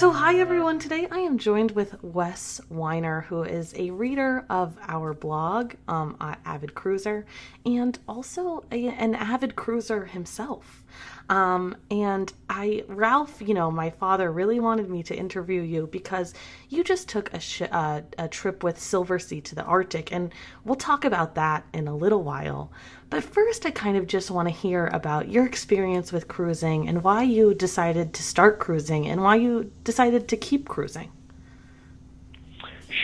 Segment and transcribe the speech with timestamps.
[0.00, 0.78] So, hi everyone.
[0.78, 6.16] Today I am joined with Wes Weiner, who is a reader of our blog, um,
[6.46, 7.26] Avid Cruiser,
[7.66, 10.84] and also a, an avid cruiser himself.
[11.30, 16.34] Um, and I, Ralph, you know, my father really wanted me to interview you because
[16.68, 20.34] you just took a, sh- uh, a trip with Silversea to the Arctic, and
[20.64, 22.72] we'll talk about that in a little while.
[23.10, 27.04] But first, I kind of just want to hear about your experience with cruising and
[27.04, 31.12] why you decided to start cruising and why you decided to keep cruising.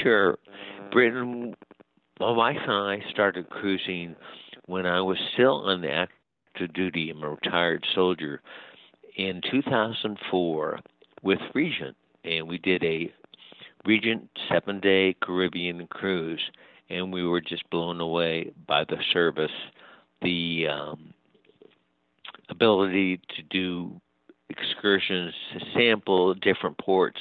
[0.02, 0.37] Sure.
[0.91, 1.55] Britton,
[2.19, 4.16] my wife and I started cruising
[4.65, 5.93] when I was still on the
[6.57, 7.10] active duty.
[7.10, 8.40] I'm a retired soldier.
[9.16, 10.80] In 2004
[11.23, 13.13] with Regent, and we did a
[13.85, 16.40] Regent seven day Caribbean cruise,
[16.90, 19.51] and we were just blown away by the service,
[20.23, 21.13] the um,
[22.48, 24.01] ability to do
[24.48, 27.20] excursions to sample different ports.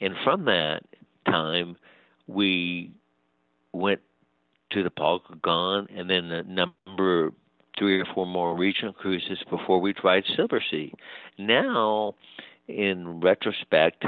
[0.00, 0.82] And from that
[1.26, 1.76] time,
[2.26, 2.92] we
[3.72, 4.00] went
[4.70, 7.32] to the Paul Gauguin and then a number
[7.78, 10.92] three or four more Regent cruises before we tried Silversea.
[11.38, 12.14] Now,
[12.68, 14.04] in retrospect,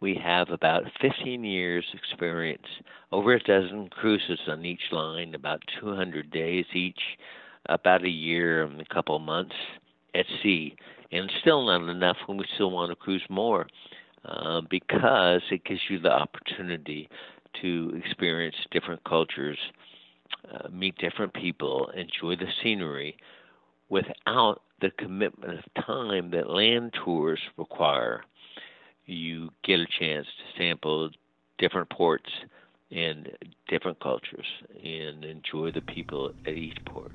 [0.00, 2.66] we have about 15 years experience,
[3.12, 7.00] over a dozen cruises on each line, about 200 days each,
[7.66, 9.54] about a year and a couple of months
[10.14, 10.74] at sea,
[11.12, 13.66] and still not enough when we still want to cruise more,
[14.24, 17.08] uh, because it gives you the opportunity
[17.60, 19.58] to experience different cultures
[20.52, 23.16] uh, meet different people, enjoy the scenery
[23.88, 28.22] without the commitment of time that land tours require.
[29.06, 31.10] You get a chance to sample
[31.58, 32.30] different ports
[32.90, 33.30] and
[33.68, 34.46] different cultures
[34.82, 37.12] and enjoy the people at each port.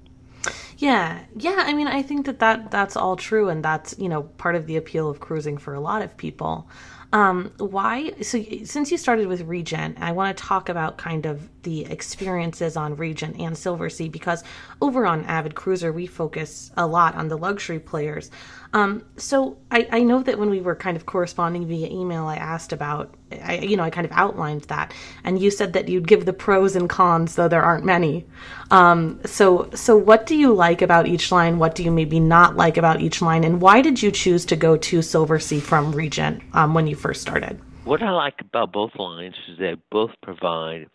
[0.78, 1.64] Yeah, yeah.
[1.66, 4.68] I mean, I think that, that that's all true, and that's you know part of
[4.68, 6.68] the appeal of cruising for a lot of people.
[7.16, 8.12] Um, why?
[8.22, 12.76] So, since you started with Regent, I want to talk about kind of the experiences
[12.76, 14.44] on Regent and Silversea because
[14.82, 18.32] over on Avid Cruiser, we focus a lot on the luxury players.
[18.74, 22.36] Um, so, I, I know that when we were kind of corresponding via email, I
[22.36, 26.08] asked about, I, you know, I kind of outlined that, and you said that you'd
[26.08, 28.26] give the pros and cons, though there aren't many.
[28.72, 31.60] Um, so, so what do you like about each line?
[31.60, 33.44] What do you maybe not like about each line?
[33.44, 37.22] And why did you choose to go to Silversea from Regent um, when you first
[37.22, 37.60] started?
[37.84, 40.88] What I like about both lines is they both provide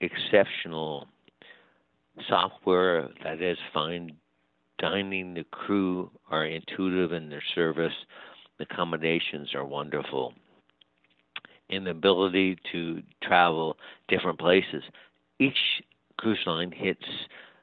[0.00, 1.08] exceptional
[2.28, 4.12] software that is fine
[4.78, 5.34] dining.
[5.34, 7.92] The crew are intuitive in their service.
[8.58, 10.34] The accommodations are wonderful.
[11.70, 13.76] And the ability to travel
[14.08, 14.82] different places.
[15.38, 15.58] Each
[16.16, 17.04] cruise line hits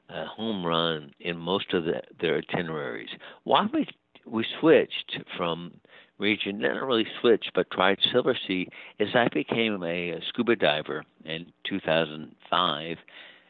[0.08, 3.08] a home run in most of the, their itineraries.
[3.44, 3.86] Why we
[4.24, 5.72] we switched from
[6.18, 8.68] Regent, not really switched, but tried Silver Sea,
[8.98, 12.96] as I became a, a scuba diver in 2005,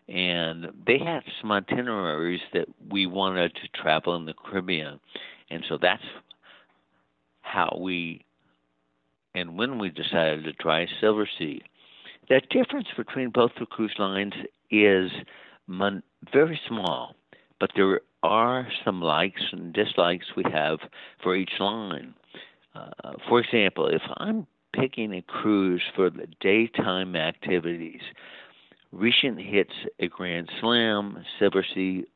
[0.08, 4.98] and they had some itineraries that we wanted to travel in the Caribbean,
[5.48, 6.02] and so that's
[7.42, 8.24] how we
[9.36, 11.60] and when we decided to try Silver Sea.
[12.28, 14.32] The difference between both the cruise lines
[14.70, 15.10] is
[15.66, 16.02] mon-
[16.32, 17.14] very small,
[17.60, 20.78] but there are some likes and dislikes we have
[21.22, 22.14] for each line.
[22.74, 28.00] Uh, for example, if I'm picking a cruise for the daytime activities,
[28.90, 32.06] Regent hits a grand slam, Silver Sea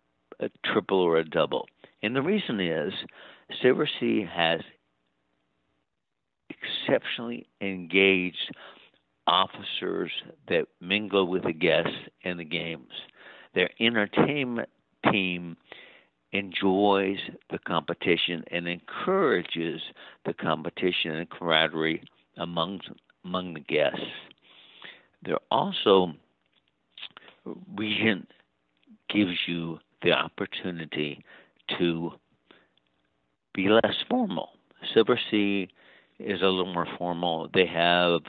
[0.41, 1.69] a triple or a double.
[2.03, 2.93] And the reason is
[3.63, 4.61] Silver Sea has
[6.61, 8.55] exceptionally engaged
[9.27, 10.11] officers
[10.49, 11.93] that mingle with the guests
[12.25, 12.91] and the games.
[13.55, 14.69] Their entertainment
[15.11, 15.57] team
[16.33, 17.19] enjoys
[17.51, 19.81] the competition and encourages
[20.25, 22.03] the competition and camaraderie
[22.37, 22.81] among
[23.25, 24.01] among the guests.
[25.23, 26.15] There also
[27.77, 28.29] Regent
[29.09, 31.25] gives you the opportunity
[31.79, 32.13] to
[33.55, 34.51] be less formal.
[34.95, 35.69] Silversea
[36.21, 37.49] is a little more formal.
[37.53, 38.21] They have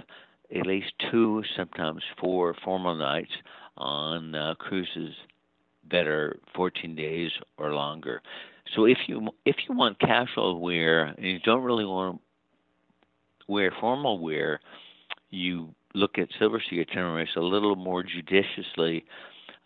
[0.56, 3.32] at least two, sometimes four formal nights
[3.78, 5.14] on uh, cruises
[5.90, 8.22] that are 14 days or longer.
[8.76, 12.22] So if you if you want casual wear and you don't really want
[13.40, 14.60] to wear formal wear,
[15.30, 19.06] you look at Silversea itineraries a little more judiciously.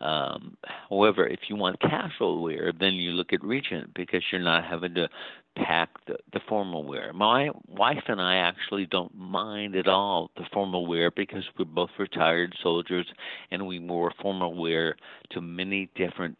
[0.01, 0.57] Um,
[0.89, 4.93] however, if you want casual wear, then you look at Regent because you're not having
[4.95, 5.07] to
[5.55, 7.13] pack the, the formal wear.
[7.13, 11.91] My wife and I actually don't mind at all the formal wear because we're both
[11.97, 13.07] retired soldiers
[13.51, 14.95] and we wore formal wear
[15.31, 16.37] to many different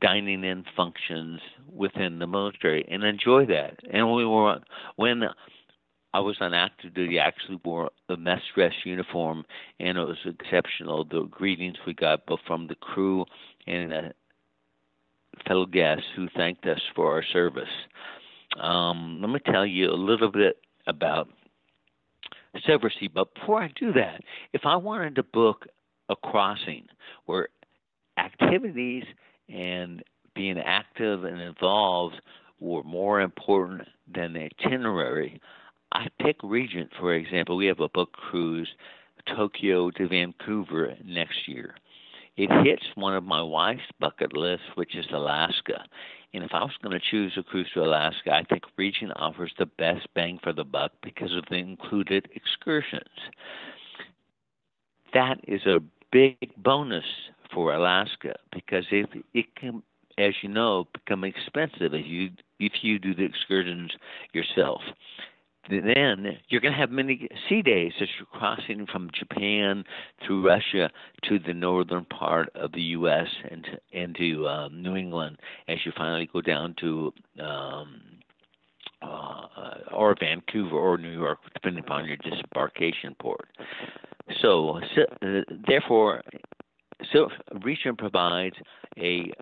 [0.00, 1.40] dining in functions
[1.72, 3.78] within the military and enjoy that.
[3.90, 4.58] And we were
[4.96, 5.24] when
[6.14, 7.18] I was on active duty.
[7.18, 9.44] I actually wore a mess dress uniform,
[9.80, 11.04] and it was exceptional.
[11.04, 13.24] The greetings we got both from the crew
[13.66, 14.02] and uh,
[15.46, 17.64] fellow guests who thanked us for our service.
[18.58, 21.28] Um, let me tell you a little bit about
[22.68, 23.12] Silversea.
[23.12, 24.22] But before I do that,
[24.52, 25.66] if I wanted to book
[26.08, 26.86] a crossing
[27.26, 27.48] where
[28.18, 29.04] activities
[29.48, 30.02] and
[30.34, 32.20] being active and involved
[32.60, 35.40] were more important than the itinerary,
[35.92, 37.56] I pick Regent, for example.
[37.56, 38.68] We have a book cruise,
[39.36, 41.74] Tokyo to Vancouver next year.
[42.36, 45.84] It hits one of my wife's bucket lists, which is Alaska.
[46.34, 49.52] And if I was going to choose a cruise to Alaska, I think Regent offers
[49.58, 53.08] the best bang for the buck because of the included excursions.
[55.12, 55.80] That is a
[56.10, 57.04] big bonus
[57.52, 59.82] for Alaska because if it can,
[60.16, 63.92] as you know, become expensive if you if you do the excursions
[64.32, 64.80] yourself
[65.70, 69.84] then you're going to have many sea days as you're crossing from Japan
[70.26, 70.90] through Russia
[71.28, 73.28] to the northern part of the U.S.
[73.50, 75.38] and to, into um, New England
[75.68, 78.00] as you finally go down to um,
[79.02, 79.46] uh,
[79.92, 83.48] or Vancouver or New York, depending upon your disembarkation port.
[84.40, 86.22] So, so uh, therefore,
[87.12, 87.28] so
[87.62, 88.56] Regent provides
[88.98, 89.32] a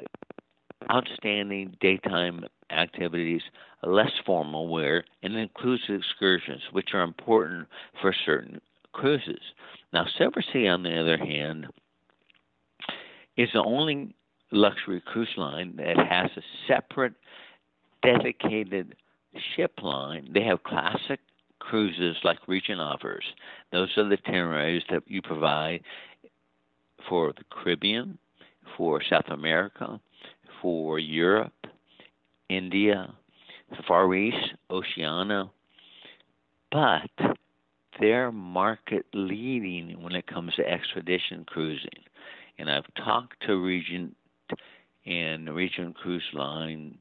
[0.91, 3.43] outstanding daytime activities,
[3.83, 7.67] less formal wear, and includes excursions, which are important
[8.01, 8.61] for certain
[8.93, 9.41] cruises.
[9.93, 11.67] Now, Silversea, on the other hand,
[13.37, 14.15] is the only
[14.53, 17.15] luxury cruise line that has a separate,
[18.03, 18.95] dedicated
[19.55, 20.29] ship line.
[20.33, 21.21] They have classic
[21.59, 23.25] cruises like Regent offers.
[23.73, 25.83] Those are the itineraries that you provide
[27.09, 28.19] for the Caribbean,
[28.77, 30.01] for South America,
[30.61, 31.67] for Europe,
[32.49, 33.15] India,
[33.87, 35.51] Far East, Oceania,
[36.73, 37.11] but
[37.99, 42.05] they're market leading when it comes to expedition cruising.
[42.59, 44.17] And I've talked to Regent
[45.07, 46.99] and Regent Cruise Line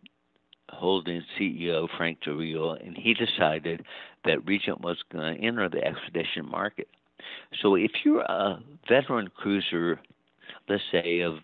[0.69, 3.83] holding CEO Frank Del Rio, and he decided
[4.25, 6.87] that Regent was going to enter the expedition market.
[7.61, 9.99] So if you're a veteran cruiser,
[10.67, 11.39] let's say of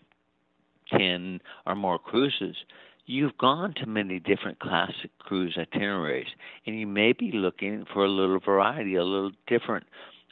[0.92, 2.56] 10 or more cruises,
[3.06, 6.28] you've gone to many different classic cruise itineraries,
[6.66, 9.86] and you may be looking for a little variety, a little different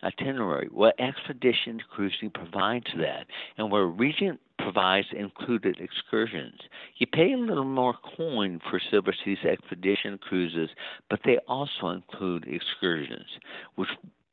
[0.03, 0.69] itinerary.
[0.71, 3.27] Well, Expedition Cruising provides that,
[3.57, 6.59] and where Regent provides included excursions.
[6.97, 10.69] You pay a little more coin for Silversea's expedition cruises,
[11.09, 13.27] but they also include excursions,
[13.75, 13.89] which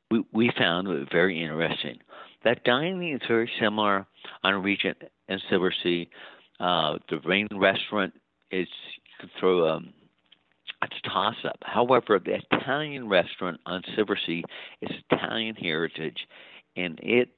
[0.09, 1.99] we, we found very interesting.
[2.43, 4.05] That dining is very similar
[4.43, 4.97] on Regent
[5.27, 6.07] and Silversea.
[6.59, 8.13] Uh, the Rain Restaurant
[8.51, 8.67] is
[9.19, 9.77] could throw a,
[10.81, 11.59] a toss up.
[11.61, 14.43] However, the Italian restaurant on Silversea
[14.81, 16.17] is Italian heritage,
[16.75, 17.29] and it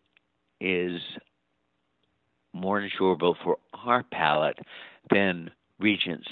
[0.61, 1.01] is
[2.53, 4.59] more enjoyable for our palate
[5.11, 6.29] than Regent's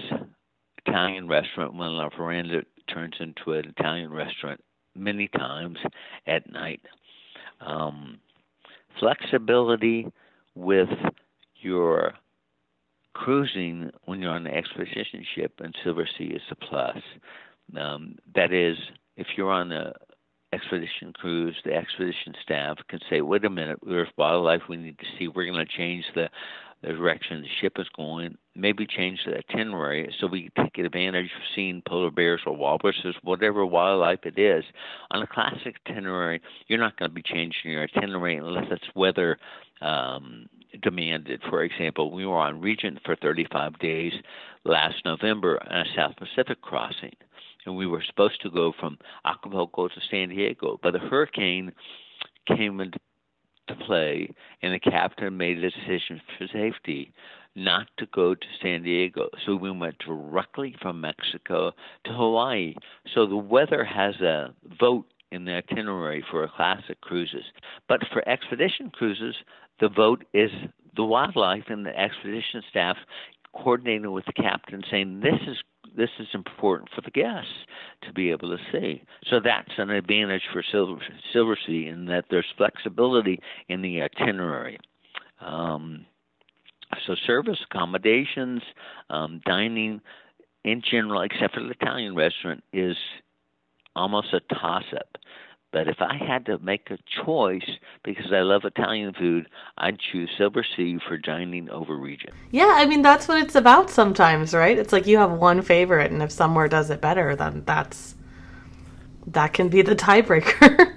[0.85, 2.61] Italian restaurant when La Veranda
[2.93, 4.63] turns into an Italian restaurant
[4.95, 5.77] many times
[6.27, 6.81] at night.
[7.59, 8.19] Um,
[8.99, 10.07] flexibility
[10.55, 10.89] with
[11.55, 12.13] your
[13.13, 16.97] cruising when you're on the expedition ship and Silver Sea is a plus.
[17.79, 18.77] Um, that is,
[19.17, 19.93] if you're on the
[20.53, 24.97] expedition cruise, the expedition staff can say, "Wait a minute, we're a wildlife we need
[24.99, 25.27] to see.
[25.27, 26.29] We're going to change the,
[26.81, 28.37] the direction the ship is going.
[28.55, 33.15] Maybe change the itinerary so we can take advantage of seeing polar bears or walruses,
[33.23, 34.63] whatever wildlife it is.
[35.11, 39.37] On a classic itinerary, you're not going to be changing your itinerary unless it's weather."
[39.81, 40.47] Um,
[40.81, 41.41] demanded.
[41.49, 44.13] For example, we were on Regent for 35 days
[44.63, 47.15] last November on a South Pacific crossing,
[47.65, 51.71] and we were supposed to go from Acapulco to San Diego, but a hurricane
[52.47, 52.99] came into
[53.75, 57.13] play, and the captain made a decision for safety
[57.55, 59.29] not to go to San Diego.
[59.45, 61.71] So we went directly from Mexico
[62.05, 62.75] to Hawaii.
[63.13, 67.43] So the weather has a vote in the itinerary for classic cruises.
[67.87, 69.35] But for expedition cruises,
[69.79, 70.51] the vote is
[70.95, 72.97] the wildlife and the expedition staff
[73.53, 75.57] coordinating with the captain saying this is
[75.95, 77.51] this is important for the guests
[78.03, 79.03] to be able to see.
[79.29, 81.01] So that's an advantage for Silver,
[81.33, 84.79] Silversea in that there's flexibility in the itinerary.
[85.39, 86.05] Um,
[87.07, 88.61] so service, accommodations,
[89.09, 90.01] um, dining
[90.63, 92.97] in general, except for the Italian restaurant, is
[93.95, 95.17] almost a toss-up.
[95.71, 99.47] But if I had to make a choice, because I love Italian food,
[99.77, 102.33] I'd choose Silver Sea for dining over Regent.
[102.51, 104.77] Yeah, I mean that's what it's about sometimes, right?
[104.77, 108.15] It's like you have one favorite, and if somewhere does it better, then that's
[109.27, 110.93] that can be the tiebreaker.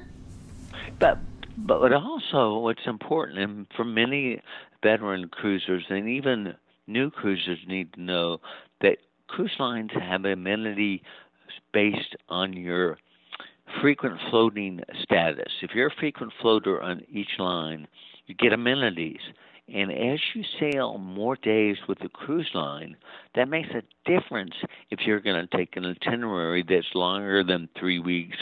[0.99, 1.19] but
[1.57, 4.43] but also what's important, and for many
[4.83, 6.54] veteran cruisers and even
[6.87, 8.38] new cruisers need to know
[8.81, 11.02] that cruise lines have amenity
[11.73, 12.99] based on your
[13.81, 15.52] frequent floating status.
[15.62, 17.87] If you're a frequent floater on each line,
[18.26, 19.21] you get amenities.
[19.73, 22.97] And as you sail more days with the cruise line,
[23.35, 24.54] that makes a difference
[24.90, 28.37] if you're going to take an itinerary that's longer than three weeks,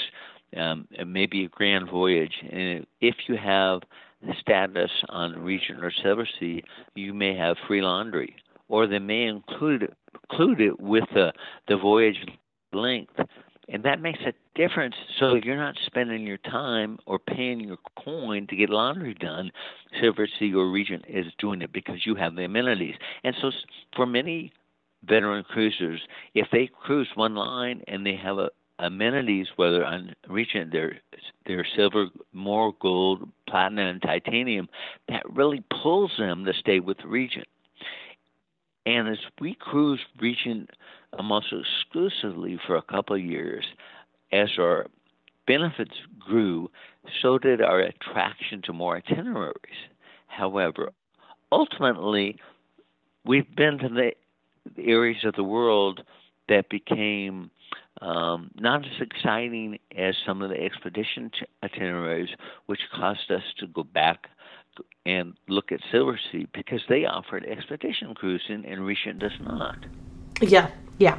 [0.57, 2.35] um, maybe a grand voyage.
[2.51, 3.83] And if you have
[4.41, 6.63] status on Regent or Silversea,
[6.95, 8.35] you may have free laundry,
[8.69, 9.95] or they may include
[10.31, 11.33] include it with the
[11.69, 12.17] the voyage
[12.73, 13.15] length
[13.73, 14.95] and that makes a difference.
[15.19, 19.51] So you're not spending your time or paying your coin to get laundry done.
[20.01, 22.95] Silversea or Regent is doing it because you have the amenities.
[23.25, 23.51] And so
[23.97, 24.53] for many
[25.09, 26.03] veteran cruisers,
[26.35, 30.99] if they cruise one line and they have a amenities, whether on Regent they're
[31.47, 34.69] they're silver, more gold, platinum, and titanium,
[35.09, 37.47] that really pulls them to stay with Regent.
[38.85, 40.71] And as we cruise Regent
[41.19, 43.65] almost exclusively for a couple of years,
[44.33, 44.87] as our
[45.47, 46.71] benefits grew,
[47.21, 49.89] so did our attraction to more itineraries.
[50.27, 50.93] However,
[51.51, 52.39] ultimately,
[53.25, 54.13] we've been to the
[54.83, 56.03] areas of the world
[56.49, 57.51] that became
[58.01, 62.31] um, not as exciting as some of the expedition t- itineraries,
[62.67, 64.27] which caused us to go back
[65.05, 69.77] and look at Silver Sea because they offered expedition cruising and Regent does not.
[70.43, 71.19] Yeah, yeah.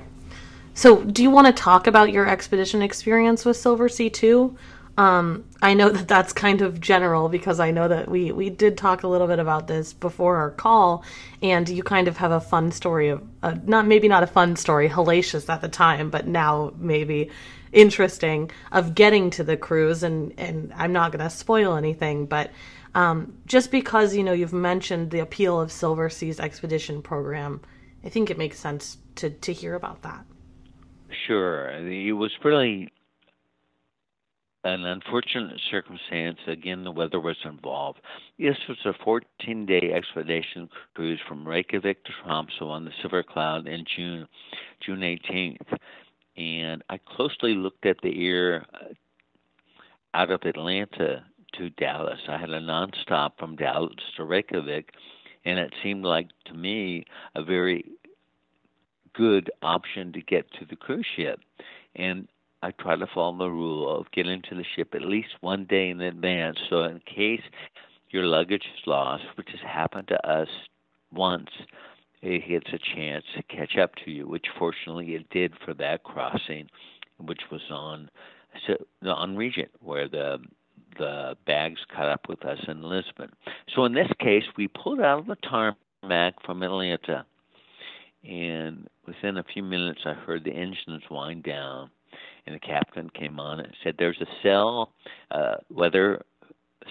[0.75, 4.57] So, do you want to talk about your expedition experience with Silversea too?
[4.97, 8.77] Um, I know that that's kind of general because I know that we we did
[8.77, 11.03] talk a little bit about this before our call,
[11.41, 14.55] and you kind of have a fun story of uh, not maybe not a fun
[14.55, 17.29] story, hellacious at the time, but now maybe
[17.71, 20.03] interesting of getting to the cruise.
[20.03, 22.51] And and I'm not going to spoil anything, but
[22.93, 27.61] um, just because you know you've mentioned the appeal of Silversea's expedition program,
[28.03, 30.25] I think it makes sense to to hear about that.
[31.27, 32.91] Sure, it was really
[34.63, 36.39] an unfortunate circumstance.
[36.47, 37.99] Again, the weather was involved.
[38.39, 43.67] This was a 14 day expedition cruise from Reykjavik to Tromsø on the Silver Cloud
[43.67, 44.27] in June,
[44.85, 45.77] June 18th.
[46.37, 48.93] And I closely looked at the air uh,
[50.13, 51.25] out of Atlanta
[51.57, 52.19] to Dallas.
[52.27, 54.93] I had a nonstop from Dallas to Reykjavik,
[55.45, 57.85] and it seemed like to me a very
[59.13, 61.39] good option to get to the cruise ship.
[61.95, 62.27] And
[62.61, 65.89] I try to follow the rule of getting to the ship at least one day
[65.89, 67.41] in advance, so in case
[68.09, 70.47] your luggage is lost, which has happened to us
[71.11, 71.49] once,
[72.21, 76.03] it gets a chance to catch up to you, which fortunately it did for that
[76.03, 76.69] crossing,
[77.17, 78.09] which was on
[79.03, 80.37] on Regent, where the
[80.97, 83.31] the bags caught up with us in Lisbon.
[83.73, 87.25] So in this case, we pulled out of the tarmac from Atlanta,
[88.23, 91.89] and within a few minutes, I heard the engines wind down,
[92.45, 94.93] and the captain came on and said, "There's a cell,
[95.31, 96.23] uh, weather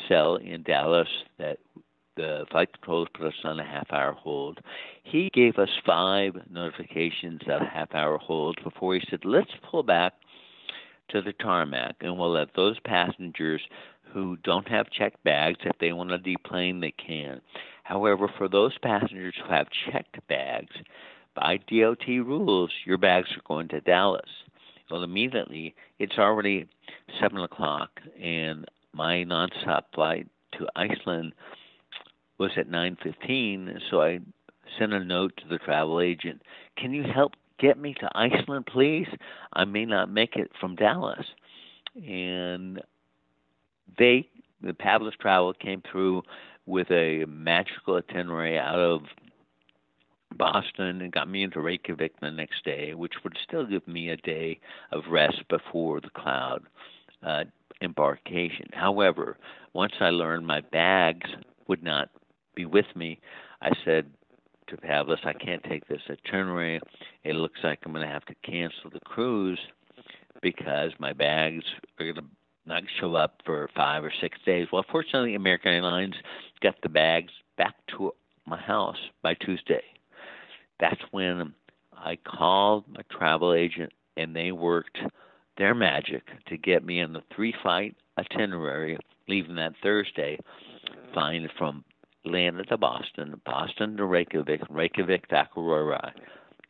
[0.09, 1.59] cell in Dallas that."
[2.14, 4.61] The flight controllers put us on a half hour hold.
[5.02, 10.12] He gave us five notifications of half hour holds before he said, Let's pull back
[11.12, 13.61] to the tarmac and we'll let those passengers
[14.12, 17.40] who don't have checked bags, if they want to deplane, they can.
[17.85, 20.75] However, for those passengers who have checked bags,
[21.35, 24.28] by DOT rules, your bags are going to Dallas.
[24.90, 26.69] Well, immediately, it's already
[27.21, 30.28] 7 o'clock, and my nonstop flight
[30.59, 31.33] to Iceland
[32.38, 34.21] was at 9.15, so I
[34.78, 36.42] sent a note to the travel agent.
[36.76, 39.09] Can you help get me to Iceland, please?
[39.52, 41.25] I may not make it from Dallas.
[42.07, 42.81] And
[43.99, 44.28] they,
[44.62, 46.22] the Pavlus Travel, came through
[46.66, 49.02] with a magical itinerary out of
[50.37, 54.16] Boston and got me into Reykjavik the next day, which would still give me a
[54.16, 56.62] day of rest before the cloud
[57.22, 57.44] uh,
[57.80, 58.66] embarkation.
[58.72, 59.37] However,
[59.72, 61.30] once I learned my bags
[61.68, 62.08] would not
[62.54, 63.18] be with me,
[63.61, 64.06] I said
[64.68, 66.80] to Pavlus, I can't take this itinerary.
[67.25, 69.61] It looks like I'm going to have to cancel the cruise
[70.40, 71.64] because my bags
[71.99, 72.25] are going to
[72.66, 74.69] not show up for five or six days.
[74.73, 76.14] Well, fortunately, American Airlines
[76.62, 78.12] got the bags back to
[78.47, 79.83] my house by Tuesday.
[80.81, 81.54] That's when
[81.92, 84.99] I called my travel agent and they worked
[85.59, 90.38] their magic to get me on the three flight itinerary leaving that Thursday,
[91.12, 91.85] flying from
[92.25, 96.11] Atlanta to Boston, Boston to Reykjavik, Reykjavik to Akureyri.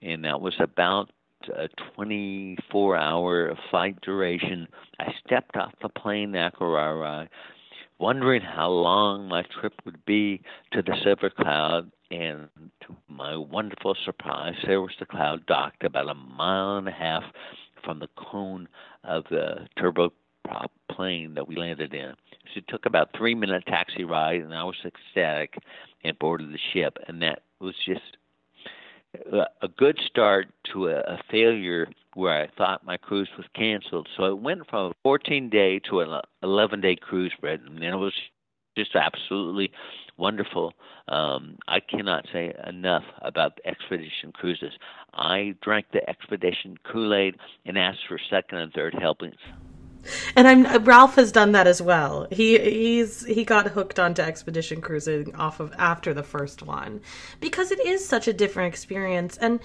[0.03, 1.11] And that was about
[1.49, 4.69] a 24 hour flight duration.
[4.99, 7.29] I stepped off the plane at Akureyri,
[7.99, 12.49] wondering how long my trip would be to the Silver Cloud, and
[12.83, 17.23] to my wonderful surprise, there was the cloud docked about a mile and a half
[17.85, 18.69] from the cone
[19.05, 22.13] of the turboprop plane that we landed in.
[22.53, 25.55] So it took about three minute taxi ride, and I was ecstatic
[26.05, 28.17] and boarded the ship, and that was just
[29.15, 34.09] a good start to a, a failure where I thought my cruise was canceled.
[34.17, 37.95] So it went from a 14 day to an 11 day cruise, Brett, and it
[37.95, 38.15] was
[38.77, 39.71] just absolutely
[40.17, 40.73] wonderful.
[41.09, 44.73] Um, I cannot say enough about expedition cruises.
[45.15, 49.37] I drank the expedition Kool Aid and asked for second and third helpings
[50.37, 52.27] and I'm Ralph has done that as well.
[52.31, 57.01] He he's he got hooked onto expedition cruising off of after the first one.
[57.41, 59.37] Because it is such a different experience.
[59.39, 59.61] And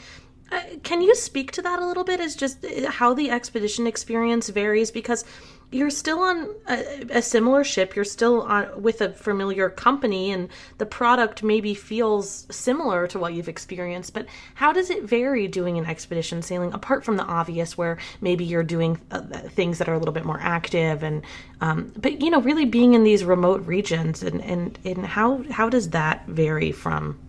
[0.51, 2.19] uh, can you speak to that a little bit?
[2.19, 4.91] Is just uh, how the expedition experience varies?
[4.91, 5.25] Because
[5.69, 7.93] you're still on a, a, similar ship.
[7.95, 10.47] You're still on with a familiar company and
[10.77, 15.77] the product maybe feels similar to what you've experienced but how does it vary doing
[15.77, 19.93] an expedition sailing apart from the obvious where maybe you're doing uh, things that are
[19.93, 21.23] a little bit more active and
[21.59, 25.67] um, but you know really being in these remote regions and and and how how
[25.67, 27.19] does that vary from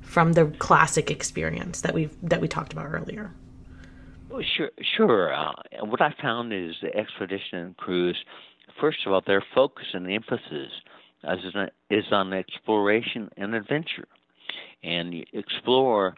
[0.00, 3.30] from the classic experience that we've that we talked about earlier
[4.56, 5.34] Sure, sure.
[5.34, 5.52] Uh,
[5.84, 8.16] what I found is the expedition cruise.
[8.80, 10.70] First of all, their focus and emphasis
[11.90, 14.06] is on exploration and adventure,
[14.82, 16.14] and you explore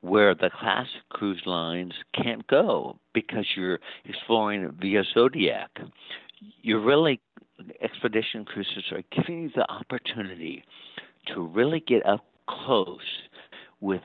[0.00, 5.70] where the classic cruise lines can't go because you're exploring via Zodiac.
[6.62, 7.20] You're really
[7.82, 10.62] expedition cruises are giving you the opportunity
[11.34, 13.00] to really get up close
[13.80, 14.02] with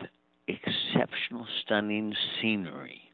[0.47, 3.10] exceptional, stunning scenery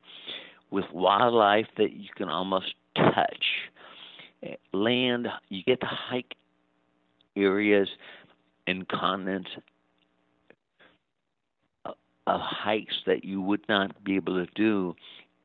[0.71, 3.45] with wildlife that you can almost touch.
[4.73, 6.35] Land, you get to hike
[7.35, 7.87] areas
[8.67, 9.49] and continents
[11.85, 11.91] uh,
[12.27, 14.95] of hikes that you would not be able to do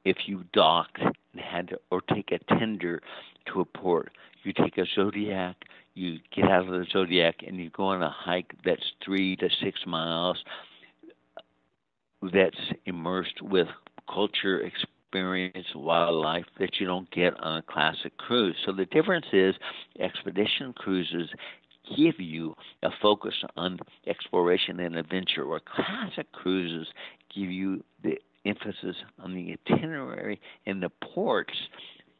[0.05, 3.01] if you docked and had to, or take a tender
[3.47, 4.13] to a port.
[4.43, 5.57] You take a Zodiac,
[5.95, 9.49] you get out of the Zodiac, and you go on a hike that's three to
[9.63, 10.43] six miles
[12.33, 13.69] that's immersed with
[14.09, 18.57] culture, experience experience wildlife that you don't get on a classic cruise.
[18.65, 19.55] So the difference is
[20.01, 21.29] expedition cruises
[21.97, 26.87] give you a focus on exploration and adventure, where classic cruises
[27.35, 31.55] give you the emphasis on the itinerary and the ports,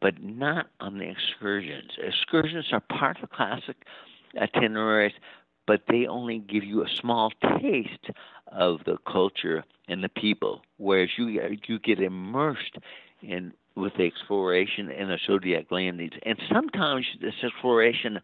[0.03, 1.93] but not on the excursions.
[1.97, 3.77] Excursions are part of classic
[4.39, 5.15] itineraries,
[5.67, 8.11] but they only give you a small taste
[8.51, 12.77] of the culture and the people, whereas you you get immersed
[13.23, 16.13] in with the exploration and the zodiac landings.
[16.25, 18.19] And sometimes this exploration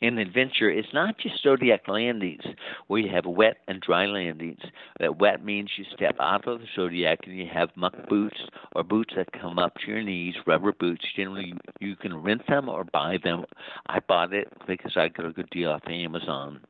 [0.00, 2.42] and adventure is not just zodiac landings
[2.86, 4.60] where you have wet and dry landings.
[5.00, 8.38] That wet means you step out of the zodiac and you have muck boots
[8.74, 11.04] or boots that come up to your knees, rubber boots.
[11.16, 13.44] Generally, you can rent them or buy them.
[13.86, 16.60] I bought it because I got a good deal off Amazon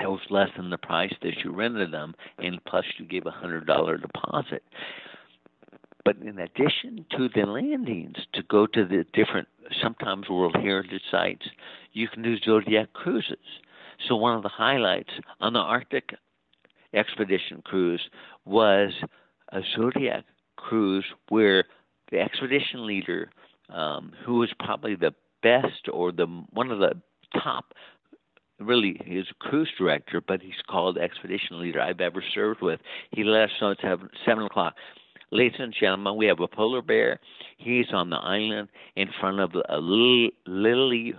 [0.00, 3.30] it was less than the price that you rented them, and plus you gave a
[3.30, 4.62] hundred dollar deposit.
[6.04, 9.48] But in addition to the landings, to go to the different,
[9.82, 11.46] sometimes World Heritage sites,
[11.92, 13.38] you can do Zodiac cruises.
[14.06, 16.10] So one of the highlights on the Arctic
[16.94, 18.08] expedition cruise
[18.44, 18.92] was
[19.50, 20.24] a Zodiac
[20.56, 21.64] cruise where
[22.12, 23.30] the expedition leader,
[23.68, 27.00] um, who was probably the best or the one of the
[27.42, 27.74] top
[28.60, 32.80] really he's a cruise director, but he's called expedition leader I've ever served with.
[33.10, 33.78] He let us know at
[34.24, 34.74] seven, o'clock.
[35.32, 37.18] Ladies and gentlemen, we have a polar bear.
[37.58, 41.14] He's on the island in front of a little lily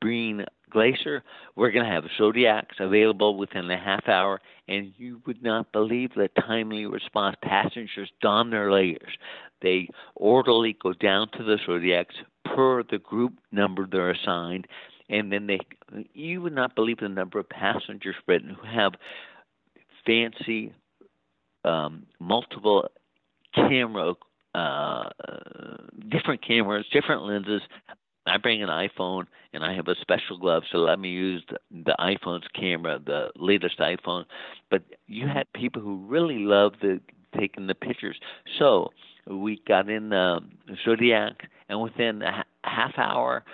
[0.00, 1.22] green glacier.
[1.54, 6.14] We're going to have zodiacs available within a half hour, and you would not believe
[6.14, 7.36] the timely response.
[7.42, 9.18] Passengers don their layers.
[9.60, 12.14] They orderly go down to the zodiacs
[12.44, 14.66] per the group number they're assigned
[15.12, 15.60] and then they
[16.14, 18.92] you would not believe the number of passengers Britton who have
[20.04, 20.72] fancy
[21.64, 22.88] um, multiple
[23.54, 24.14] camera
[24.54, 25.08] uh,
[26.10, 27.62] different cameras different lenses
[28.26, 31.58] I bring an iPhone and I have a special glove, so let me use the,
[31.84, 34.24] the iPhone's camera, the latest iPhone.
[34.70, 37.00] But you had people who really love the
[37.38, 38.16] taking the pictures.
[38.58, 38.92] So
[39.26, 40.40] we got in the
[40.84, 43.44] Zodiac, and within a half hour,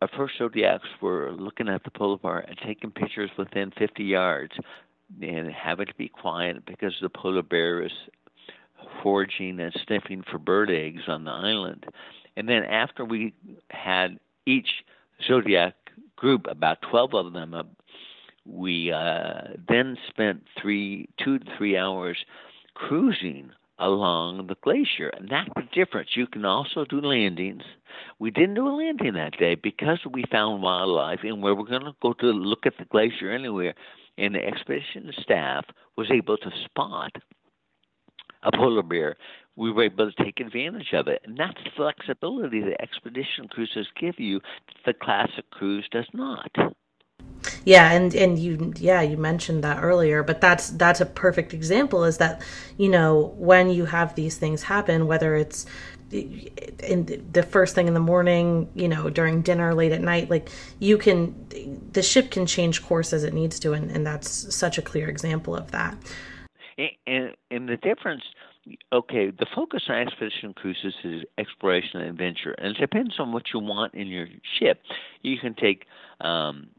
[0.00, 4.52] our first zodiacs were looking at the polar bear and taking pictures within 50 yards
[5.20, 7.92] and having to be quiet because the polar bear is
[9.02, 11.84] foraging and sniffing for bird eggs on the island.
[12.36, 13.34] And then after we
[13.70, 14.68] had each
[15.26, 15.74] zodiac
[16.16, 17.64] group, about 12 of them, uh,
[18.46, 22.16] we uh, then spent three, two to three hours
[22.74, 25.08] cruising along the glacier.
[25.08, 26.10] And that's the difference.
[26.14, 27.62] You can also do landings.
[28.18, 31.68] We didn't do a landing that day because we found wildlife and where we were
[31.68, 33.74] going to go to look at the glacier anywhere.
[34.18, 35.64] And the expedition staff
[35.96, 37.12] was able to spot
[38.42, 39.16] a polar bear.
[39.56, 41.22] We were able to take advantage of it.
[41.24, 46.50] And that's the flexibility that expedition cruises give you that the classic cruise does not.
[47.64, 52.04] Yeah, and and you yeah, you mentioned that earlier, but that's that's a perfect example
[52.04, 52.42] is that,
[52.76, 55.66] you know, when you have these things happen, whether it's
[56.12, 60.50] in the first thing in the morning, you know, during dinner, late at night, like
[60.80, 61.34] you can,
[61.92, 65.08] the ship can change course as it needs to, and, and that's such a clear
[65.08, 65.96] example of that.
[67.06, 68.24] And, and the difference,
[68.92, 73.44] okay, the focus on expedition cruises is exploration and adventure, and it depends on what
[73.54, 74.26] you want in your
[74.58, 74.82] ship.
[75.22, 75.86] You can take
[76.20, 76.70] um,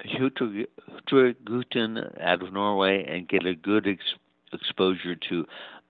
[0.00, 4.02] Hurtigruten out of Norway and get a good ex-
[4.52, 5.46] exposure to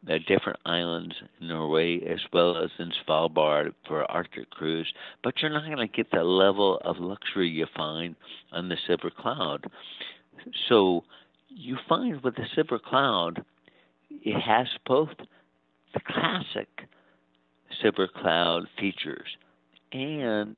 [0.08, 4.92] uh, different islands in Norway as well as in Svalbard for Arctic cruise,
[5.24, 8.14] but you're not going to get the level of luxury you find
[8.52, 9.66] on the Silver Cloud.
[10.68, 11.04] So
[11.48, 13.44] you find with the Silver Cloud,
[14.10, 15.10] it has both
[15.94, 16.68] the classic
[17.82, 19.28] Silver Cloud features
[19.92, 20.56] and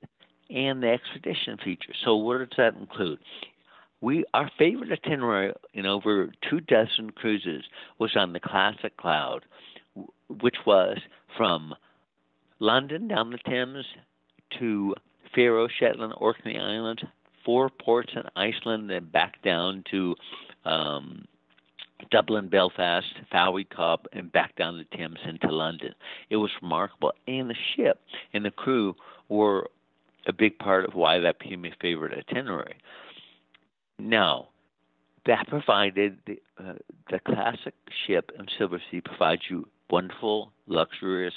[0.50, 1.92] and the expedition feature.
[2.04, 3.18] So what does that include?
[4.00, 7.64] We our favorite itinerary in over two dozen cruises
[7.98, 9.44] was on the Classic Cloud,
[10.40, 10.98] which was
[11.36, 11.74] from
[12.58, 13.84] London down the Thames
[14.58, 14.94] to
[15.34, 17.02] Faroe, Shetland, Orkney Islands,
[17.44, 20.16] four ports in Iceland, and back down to
[20.64, 21.26] um,
[22.10, 25.94] Dublin, Belfast, Fowey Cobh, and back down the Thames into London.
[26.30, 28.00] It was remarkable, and the ship
[28.32, 28.96] and the crew
[29.28, 29.68] were
[30.26, 32.76] a big part of why that became my favorite itinerary.
[33.98, 34.48] Now,
[35.26, 36.74] that provided the, uh,
[37.10, 37.74] the classic
[38.06, 41.34] ship in Silversea provides you wonderful, luxurious,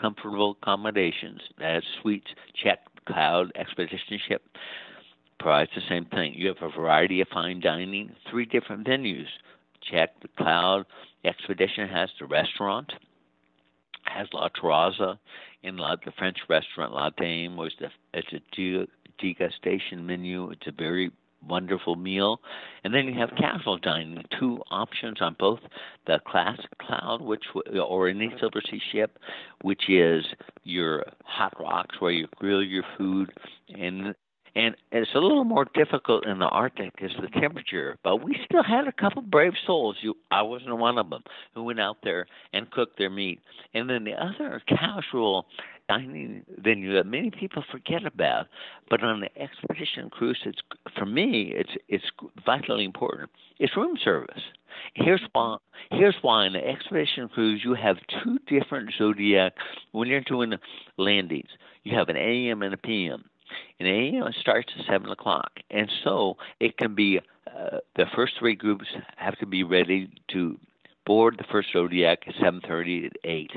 [0.00, 1.40] comfortable accommodations.
[1.58, 2.28] That suites,
[2.62, 4.42] check, cloud, expedition ship
[5.38, 6.34] provides the same thing.
[6.34, 9.26] You have a variety of fine dining, three different venues.
[9.90, 10.86] Check the cloud.
[11.24, 12.92] Expedition has the restaurant,
[14.06, 15.18] has La Terrazza,
[15.62, 18.86] in La, the French restaurant La Dame was the it's a
[19.22, 20.50] degustation menu.
[20.50, 21.10] It's a very
[21.46, 22.40] wonderful meal.
[22.84, 25.60] And then you have casual dining, two options on both
[26.06, 29.18] the classic cloud, which or any Silversea ship,
[29.62, 30.24] which is
[30.64, 33.32] your hot rocks where you grill your food,
[33.68, 34.14] and
[34.56, 37.98] and it's a little more difficult in the Arctic because the temperature.
[38.02, 39.96] But we still had a couple brave souls.
[40.00, 41.22] You, I wasn't one of them
[41.54, 43.40] who went out there and cooked their meat.
[43.74, 45.44] And then the other casual
[45.90, 48.46] dining venue that many people forget about,
[48.88, 50.58] but on the expedition cruise, it's
[50.98, 52.04] for me, it's it's
[52.44, 53.28] vitally important.
[53.58, 54.42] It's room service.
[54.94, 55.58] Here's why.
[55.90, 59.52] Here's why in the expedition cruise you have two different zodiac
[59.92, 60.54] when you're doing
[60.96, 61.50] landings.
[61.84, 63.24] You have an AM and a PM
[63.78, 68.54] and AM starts at seven o'clock, and so it can be uh, the first three
[68.54, 70.58] groups have to be ready to
[71.06, 73.50] board the first zodiac at 7:30 at 8.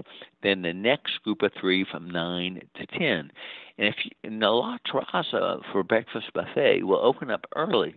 [0.43, 3.31] Then the next group of three from 9 to 10.
[3.77, 7.95] And if you, and the La Terrazza for breakfast buffet will open up early,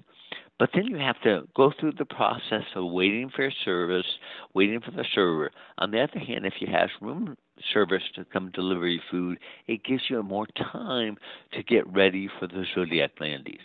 [0.58, 4.06] but then you have to go through the process of waiting for your service,
[4.54, 5.50] waiting for the server.
[5.78, 7.36] On the other hand, if you have room
[7.72, 11.16] service to come deliver food, it gives you more time
[11.52, 13.62] to get ready for the zodiac landings.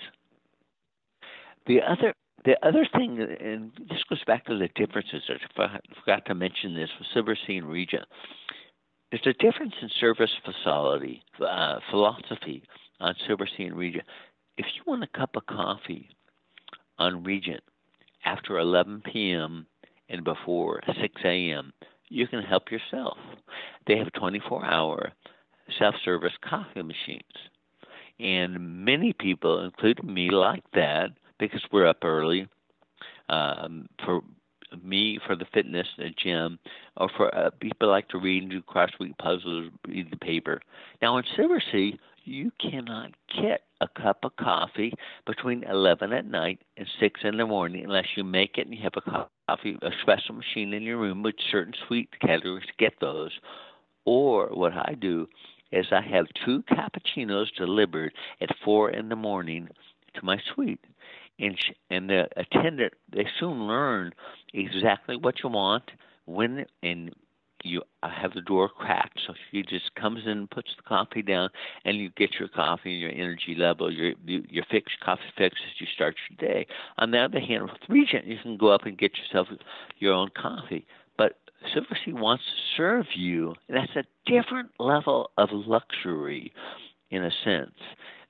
[1.66, 2.14] The other
[2.46, 5.24] the other thing, and this goes back to the differences.
[5.58, 8.06] I forgot to mention this with Silversea and Regent.
[9.12, 12.64] There's a difference in service facility uh, philosophy
[13.00, 14.06] on Silversea and Regent.
[14.58, 16.10] If you want a cup of coffee
[16.98, 17.62] on Regent
[18.24, 19.66] after 11 p.m.
[20.10, 21.74] and before 6 a.m.,
[22.10, 23.18] you can help yourself.
[23.86, 25.12] They have 24 hour
[25.78, 27.24] self service coffee machines.
[28.20, 32.48] And many people, including me, like that because we're up early.
[33.30, 34.22] Um, for
[34.84, 36.60] me, for the fitness, the gym,
[36.98, 40.62] or for uh, people like to read and do crossword puzzles, read the paper.
[41.02, 43.12] Now in Silversea, you cannot
[43.42, 44.94] get a cup of coffee
[45.26, 48.84] between 11 at night and 6 in the morning unless you make it and you
[48.84, 53.32] have a coffee, a special machine in your room with certain sweet categories get those.
[54.06, 55.28] Or what I do
[55.72, 59.70] is I have two cappuccinos delivered at 4 in the morning
[60.16, 60.84] to my suite.
[61.40, 64.14] And, sh- and the attendant, they soon learn
[64.54, 65.84] exactly what you want,
[66.26, 67.14] when, and
[67.68, 71.50] you have the door cracked, so she just comes in, and puts the coffee down,
[71.86, 75.82] and you get your coffee and your energy level, your your fixed coffee fix as
[75.82, 76.68] you start your day.
[76.98, 79.48] On the other hand, with Regent, you can go up and get yourself
[80.00, 80.86] your own coffee.
[81.18, 81.38] But
[81.76, 86.54] Silversea wants to serve you, that's a different level of luxury,
[87.10, 87.76] in a sense.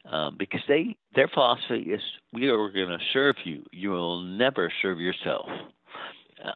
[0.09, 3.63] Um, because they their philosophy is we are going to serve you.
[3.73, 5.49] You will never serve yourself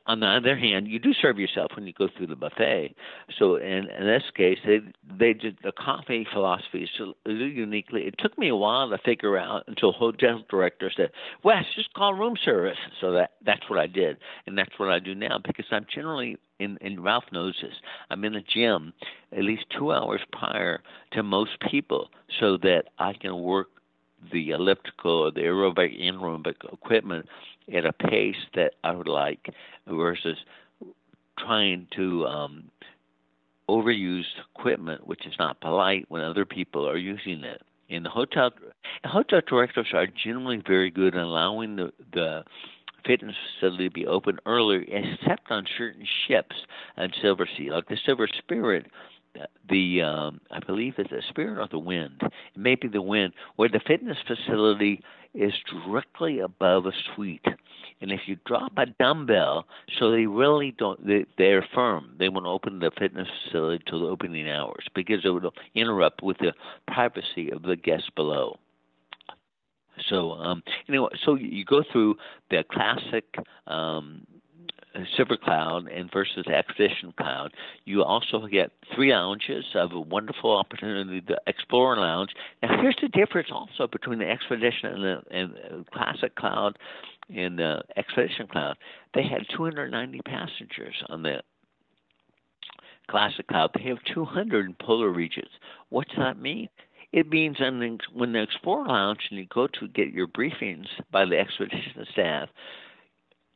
[0.05, 2.95] on the other hand, you do serve yourself when you go through the buffet.
[3.37, 4.79] So in, in this case, they
[5.17, 8.03] they did the coffee philosophy so uniquely.
[8.03, 11.11] It took me a while to figure out until hotel director said,
[11.43, 14.99] "Wes, just call room service." So that that's what I did, and that's what I
[14.99, 17.73] do now because I'm generally in, and Ralph knows this.
[18.09, 18.93] I'm in the gym
[19.31, 20.81] at least two hours prior
[21.13, 23.69] to most people, so that I can work
[24.31, 27.27] the elliptical or the aerobic anaerobic equipment
[27.73, 29.49] at a pace that I would like
[29.87, 30.37] versus
[31.39, 32.71] trying to um,
[33.69, 37.61] overuse equipment, which is not polite when other people are using it.
[37.89, 38.51] And the hotel
[39.03, 42.43] hotel directors are generally very good in allowing the the
[43.05, 46.55] fitness facility to be open earlier, except on certain ships
[46.97, 48.85] on Silversea, like the Silver Spirit
[49.69, 52.21] the um, I believe it's the spirit or the wind.
[52.21, 55.01] It may be the wind, where the fitness facility
[55.33, 57.45] is directly above a suite.
[58.01, 59.65] And if you drop a dumbbell,
[59.99, 62.15] so they really don't, they, they're firm.
[62.17, 66.37] They won't open the fitness facility till the opening hours because it would interrupt with
[66.39, 66.53] the
[66.87, 68.57] privacy of the guests below.
[70.09, 72.15] So um, anyway, so you go through
[72.49, 73.25] the classic
[73.67, 74.25] um,
[75.15, 77.53] Silver Cloud and versus Expedition Cloud.
[77.85, 82.31] You also get three lounges of a wonderful opportunity, the Explorer Lounge.
[82.61, 86.77] Now, here's the difference also between the Expedition and the and Classic Cloud
[87.33, 88.77] and the Expedition Cloud.
[89.13, 91.41] They had 290 passengers on the
[93.09, 93.71] Classic Cloud.
[93.75, 95.49] They have 200 in polar regions.
[95.89, 96.69] What does that mean?
[97.13, 97.57] It means
[98.13, 102.47] when the Explorer Lounge and you go to get your briefings by the expedition staff,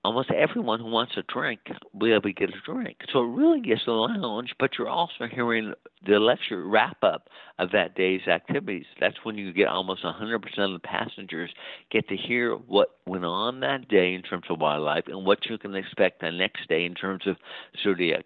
[0.05, 1.59] almost everyone who wants a drink
[1.91, 2.97] will be able to get a drink.
[3.11, 5.73] So it really is a lounge, but you're also hearing
[6.05, 8.85] the lecture wrap up of that day's activities.
[8.99, 11.49] That's when you get almost 100% of the passengers
[11.91, 15.57] get to hear what went on that day in terms of wildlife and what you
[15.57, 17.37] can expect the next day in terms of
[17.83, 18.25] zodiac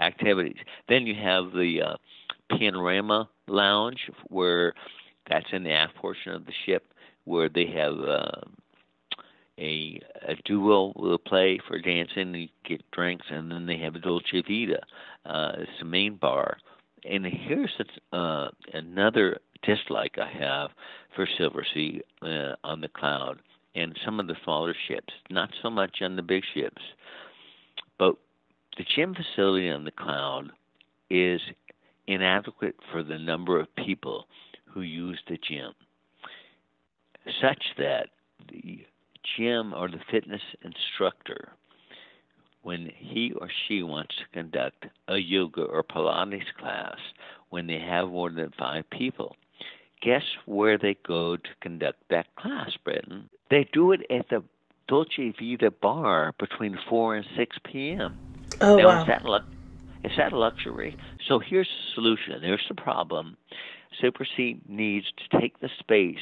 [0.00, 0.58] activities.
[0.88, 1.96] Then you have the uh,
[2.58, 4.74] panorama lounge where
[5.30, 6.92] that's in the aft portion of the ship
[7.24, 8.40] where they have uh,
[9.58, 12.34] a, a duo will play for dancing.
[12.34, 14.80] You get drinks, and then they have a Dolce Vita.
[15.24, 16.58] Uh, it's the main bar.
[17.08, 17.72] And here's
[18.12, 20.70] uh, another dislike I have
[21.14, 23.38] for Silversea uh, on the Cloud
[23.74, 25.12] and some of the smaller ships.
[25.30, 26.82] Not so much on the big ships,
[27.98, 28.16] but
[28.76, 30.50] the gym facility on the Cloud
[31.10, 31.40] is
[32.06, 34.26] inadequate for the number of people
[34.64, 35.72] who use the gym,
[37.40, 38.08] such that
[38.50, 38.84] the
[39.36, 41.52] gym or the fitness instructor,
[42.62, 46.96] when he or she wants to conduct a yoga or Pilates class,
[47.50, 49.36] when they have more than five people,
[50.02, 53.30] guess where they go to conduct that class, Britton?
[53.50, 54.42] They do it at the
[54.88, 58.16] Dolce Vita bar between 4 and 6 p.m.
[58.60, 59.02] Oh, now, wow.
[59.02, 59.38] Is that, lu-
[60.04, 60.96] is that luxury?
[61.28, 62.40] So here's the solution.
[62.40, 63.36] There's the problem.
[64.00, 66.18] Super C needs to take the space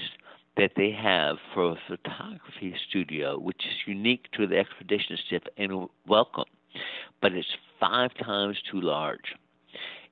[0.57, 5.89] that they have for a photography studio, which is unique to the expedition ship and
[6.07, 6.45] welcome,
[7.21, 7.49] but it's
[7.81, 9.35] five times too large.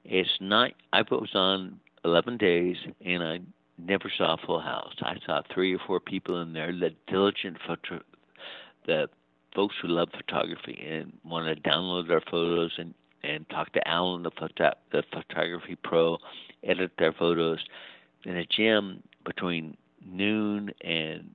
[0.05, 0.73] It's not.
[0.93, 3.41] I was on 11 days and I
[3.79, 4.95] never saw a full house.
[5.01, 8.03] I saw three or four people in there, the diligent photo,
[8.87, 9.09] the
[9.55, 14.25] folks who love photography and want to download their photos and and talk to Alan,
[14.25, 16.19] the photo, the photography pro,
[16.65, 17.61] edit their photos.
[18.25, 21.35] In a gym between noon and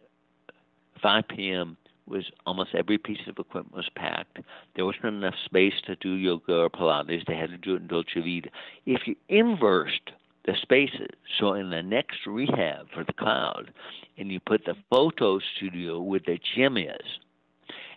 [1.02, 1.78] 5 p.m.
[2.08, 4.40] was almost every piece of equipment was packed.
[4.76, 7.26] There wasn't enough space to do yoga or Pilates.
[7.28, 8.50] They had to do it in Dolce Vita.
[8.86, 10.12] If you inversed
[10.46, 13.74] the spaces, so in the next rehab for the cloud,
[14.18, 17.20] and you put the photo studio where the gym is,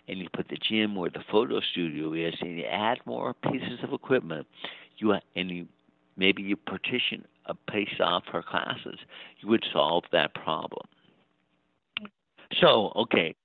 [0.07, 3.79] and you put the gym where the photo studio is, and you add more pieces
[3.83, 4.45] of equipment,
[4.97, 5.67] you and you
[6.17, 8.99] maybe you partition a place off her classes,
[9.39, 10.87] you would solve that problem.
[12.59, 13.35] So, okay,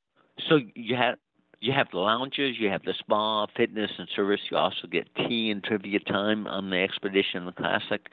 [0.48, 1.16] so you have
[1.60, 4.40] you have the lounges, you have the spa, fitness, and service.
[4.50, 8.08] You also get tea and trivia time on the expedition, the classic.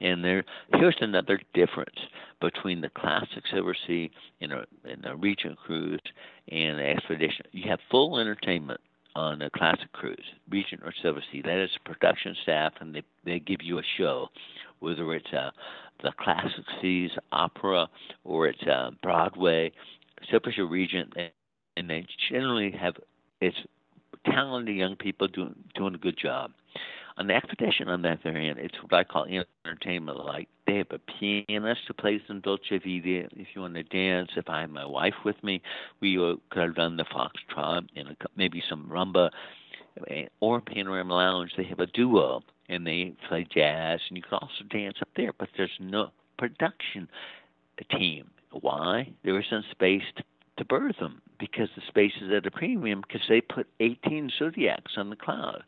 [0.00, 1.98] And there, here's another difference
[2.40, 6.00] between the classic Silver Sea and a, and a Regent cruise
[6.50, 7.44] and the expedition.
[7.52, 8.80] You have full entertainment
[9.14, 11.44] on a classic cruise, Regent or Silversea.
[11.44, 14.28] That is production staff, and they they give you a show,
[14.80, 15.50] whether it's uh,
[16.02, 17.88] the classic seas opera
[18.24, 19.72] or it's uh, Broadway,
[20.32, 21.14] Silversea Regent,
[21.76, 22.94] and they generally have
[23.40, 23.56] it's
[24.26, 26.50] talented young people doing doing a good job.
[27.16, 29.26] On the expedition on that variant, it's what I call
[29.66, 30.48] entertainment light.
[30.66, 33.28] They have a pianist who plays some Dolce Vita.
[33.36, 35.60] If you want to dance, if I had my wife with me,
[36.00, 36.16] we
[36.50, 39.28] could have done the foxtrot and maybe some rumba
[40.40, 41.52] or Panorama Lounge.
[41.56, 45.32] They have a duo and they play jazz, and you can also dance up there.
[45.38, 47.08] But there's no production
[47.90, 48.30] team.
[48.52, 49.12] Why?
[49.24, 50.24] There isn't space to
[50.60, 54.92] to berth them because the space is at a premium because they put 18 zodiacs
[54.96, 55.64] on the cloud.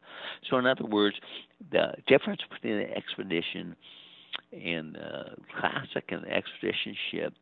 [0.48, 1.16] So, in other words,
[1.70, 3.74] the difference between the expedition
[4.52, 7.32] and the classic and the expedition ship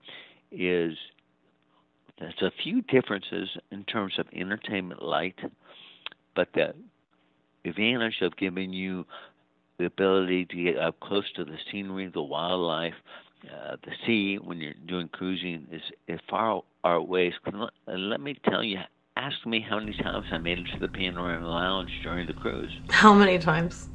[0.53, 0.97] is
[2.21, 5.39] there's a few differences in terms of entertainment light,
[6.37, 6.73] but the
[7.65, 9.05] advantage of giving you
[9.81, 12.95] the ability to get up close to the scenery, the wildlife,
[13.47, 17.33] uh, the sea when you're doing cruising is, is far outweighs.
[17.87, 18.79] Let me tell you,
[19.17, 22.71] ask me how many times I made it to the Panorama Lounge during the cruise.
[22.91, 23.89] How many times?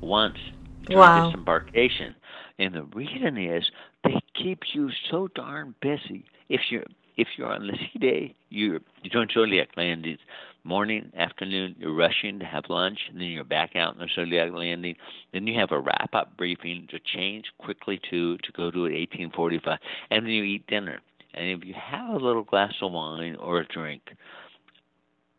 [0.00, 0.38] Once
[0.86, 1.26] during wow.
[1.26, 2.16] disembarkation.
[2.58, 3.70] And the reason is
[4.02, 6.24] they keep you so darn busy.
[6.48, 6.84] If you're
[7.16, 10.20] if you're on the sea day, you're you're doing zodiac landings
[10.66, 14.52] morning, afternoon, you're rushing to have lunch, and then you're back out in the Zodiac
[14.52, 14.96] landing.
[15.32, 18.92] Then you have a wrap up briefing to change quickly to to go to at
[18.92, 19.78] 1845,
[20.10, 21.00] and then you eat dinner.
[21.34, 24.02] And if you have a little glass of wine or a drink,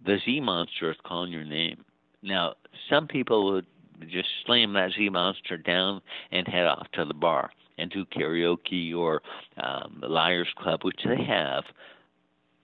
[0.06, 1.84] the Z monster is calling your name.
[2.22, 2.54] Now,
[2.90, 3.66] some people would
[4.10, 8.96] just slam that Z monster down and head off to the bar and do karaoke
[8.96, 9.22] or
[9.62, 11.64] um, the Liars Club, which they have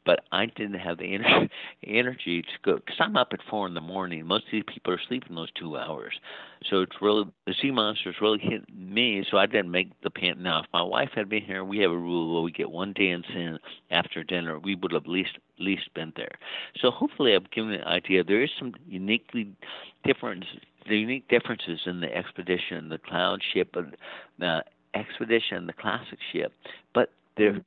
[0.06, 1.52] but I didn't have the energy,
[1.88, 4.26] energy to go because I'm up at four in the morning.
[4.26, 6.14] Most of these people are sleeping those two hours,
[6.70, 9.26] so it's really the sea monsters really hit me.
[9.30, 10.40] So I didn't make the pant.
[10.40, 12.94] Now, if my wife had been here, we have a rule where we get one
[12.94, 13.60] dance in
[13.92, 14.60] after dinner.
[14.60, 16.36] We would have at least at least been there.
[16.82, 18.24] So hopefully, I've given an idea.
[18.24, 19.56] There is some uniquely
[20.04, 20.46] different
[20.88, 23.96] the unique differences in the expedition, the cloud ship, and
[24.38, 24.62] the uh,
[24.94, 26.52] expedition, and the classic ship,
[26.94, 27.62] but there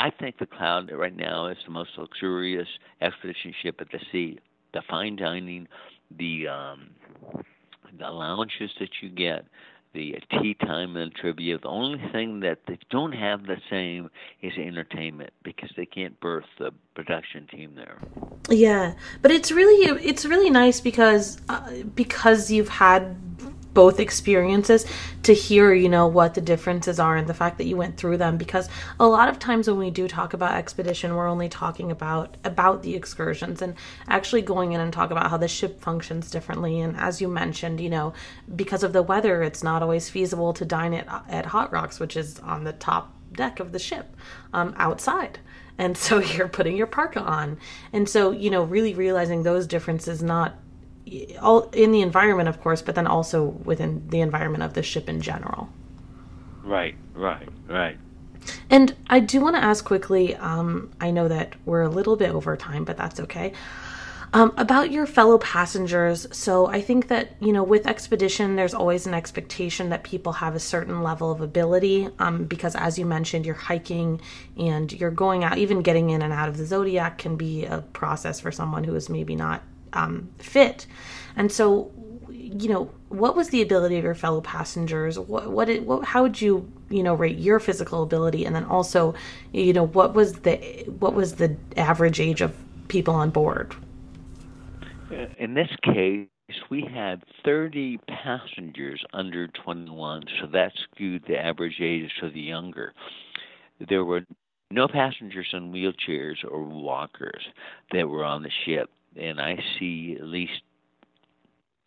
[0.00, 2.68] I think the Cloud right now is the most luxurious
[3.02, 4.38] expedition ship at the sea.
[4.72, 5.68] The fine dining,
[6.16, 6.90] the um,
[7.98, 9.44] the lounges that you get,
[9.92, 11.58] the tea time and trivia.
[11.58, 14.08] The only thing that they don't have the same
[14.40, 17.98] is entertainment because they can't berth the production team there.
[18.48, 23.16] Yeah, but it's really it's really nice because uh, because you've had
[23.74, 24.84] both experiences
[25.22, 28.16] to hear, you know, what the differences are and the fact that you went through
[28.16, 28.36] them.
[28.36, 32.36] Because a lot of times when we do talk about expedition, we're only talking about
[32.44, 33.74] about the excursions and
[34.08, 36.80] actually going in and talk about how the ship functions differently.
[36.80, 38.12] And as you mentioned, you know,
[38.56, 42.16] because of the weather, it's not always feasible to dine at at Hot Rocks, which
[42.16, 44.16] is on the top deck of the ship
[44.52, 45.38] um, outside.
[45.78, 47.58] And so you're putting your parka on.
[47.92, 50.56] And so you know really realizing those differences not
[51.40, 55.08] all in the environment, of course, but then also within the environment of the ship
[55.08, 55.68] in general.
[56.62, 57.98] Right, right, right.
[58.68, 60.36] And I do want to ask quickly.
[60.36, 63.52] Um, I know that we're a little bit over time, but that's okay.
[64.32, 66.28] Um, about your fellow passengers.
[66.30, 70.54] So I think that you know, with expedition, there's always an expectation that people have
[70.54, 72.08] a certain level of ability.
[72.20, 74.20] Um, because as you mentioned, you're hiking
[74.56, 75.58] and you're going out.
[75.58, 78.94] Even getting in and out of the zodiac can be a process for someone who
[78.94, 80.86] is maybe not um, fit.
[81.36, 81.90] And so,
[82.28, 85.18] you know, what was the ability of your fellow passengers?
[85.18, 88.44] What, what, it, what, how would you, you know, rate your physical ability?
[88.44, 89.14] And then also,
[89.52, 90.56] you know, what was the,
[90.98, 92.54] what was the average age of
[92.88, 93.74] people on board?
[95.38, 96.28] In this case,
[96.70, 102.92] we had 30 passengers under 21, so that skewed the average age to the younger.
[103.88, 104.22] There were
[104.70, 107.44] no passengers in wheelchairs or walkers
[107.92, 110.62] that were on the ship and I see at least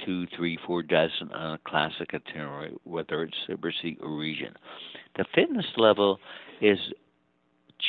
[0.05, 4.57] two, three, four dozen on a classic itinerary, whether it's Silversea or Regent.
[5.15, 6.19] The fitness level
[6.61, 6.77] is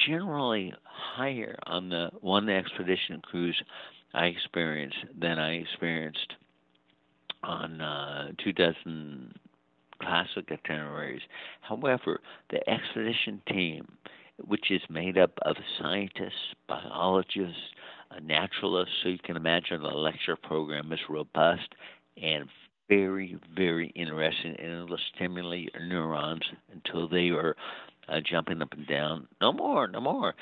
[0.07, 3.61] generally higher on the one expedition cruise
[4.13, 6.35] I experienced than I experienced
[7.43, 9.35] on uh, two dozen
[10.01, 11.23] classic itineraries.
[11.63, 12.21] However,
[12.51, 13.87] the expedition team,
[14.47, 17.61] which is made up of scientists, biologists,
[18.11, 21.75] a naturalist, so you can imagine the lecture program is robust
[22.23, 22.49] and
[22.89, 26.43] very, very interesting, and it'll stimulate your neurons
[26.73, 27.57] until they are
[28.09, 29.27] uh, jumping up and down.
[29.41, 30.35] No more, no more.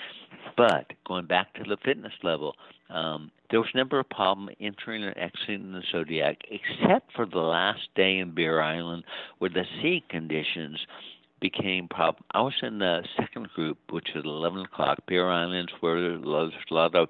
[0.57, 2.55] But going back to the fitness level,
[2.91, 7.89] um, there was never a problem entering or exiting the Zodiac, except for the last
[7.95, 9.05] day in Bear Island,
[9.39, 10.79] where the sea conditions
[11.41, 12.25] became problem.
[12.33, 14.99] I was in the second group, which was 11 o'clock.
[15.07, 17.09] Bear Islands, where there's a lot of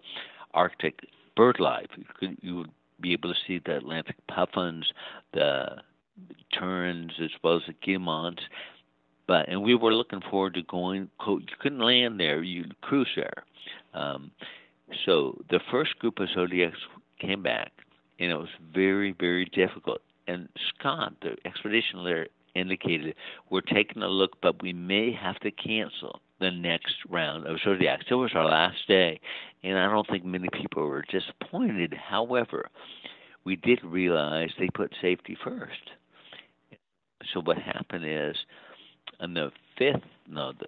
[0.55, 1.01] Arctic
[1.37, 1.89] bird life.
[1.97, 4.93] You, could, you would be able to see the Atlantic puffins,
[5.33, 5.77] the
[6.59, 8.43] terns, as well as the guillemots.
[9.27, 11.09] But and we were looking forward to going.
[11.27, 13.45] You couldn't land there; you cruise there.
[13.95, 14.31] Um,
[15.07, 16.79] so the first group of zodiacs
[17.19, 17.73] came back,
[18.19, 20.03] and it was very, very difficult.
[20.27, 23.15] And Scott, the expedition leader, indicated
[23.51, 28.07] we're taking a look, but we may have to cancel the next round of zodiacs.
[28.11, 29.21] It was our last day,
[29.63, 31.95] and I don't think many people were disappointed.
[31.95, 32.69] However,
[33.45, 35.91] we did realize they put safety first.
[37.33, 38.37] So what happened is,
[39.21, 40.67] on the fifth, no, the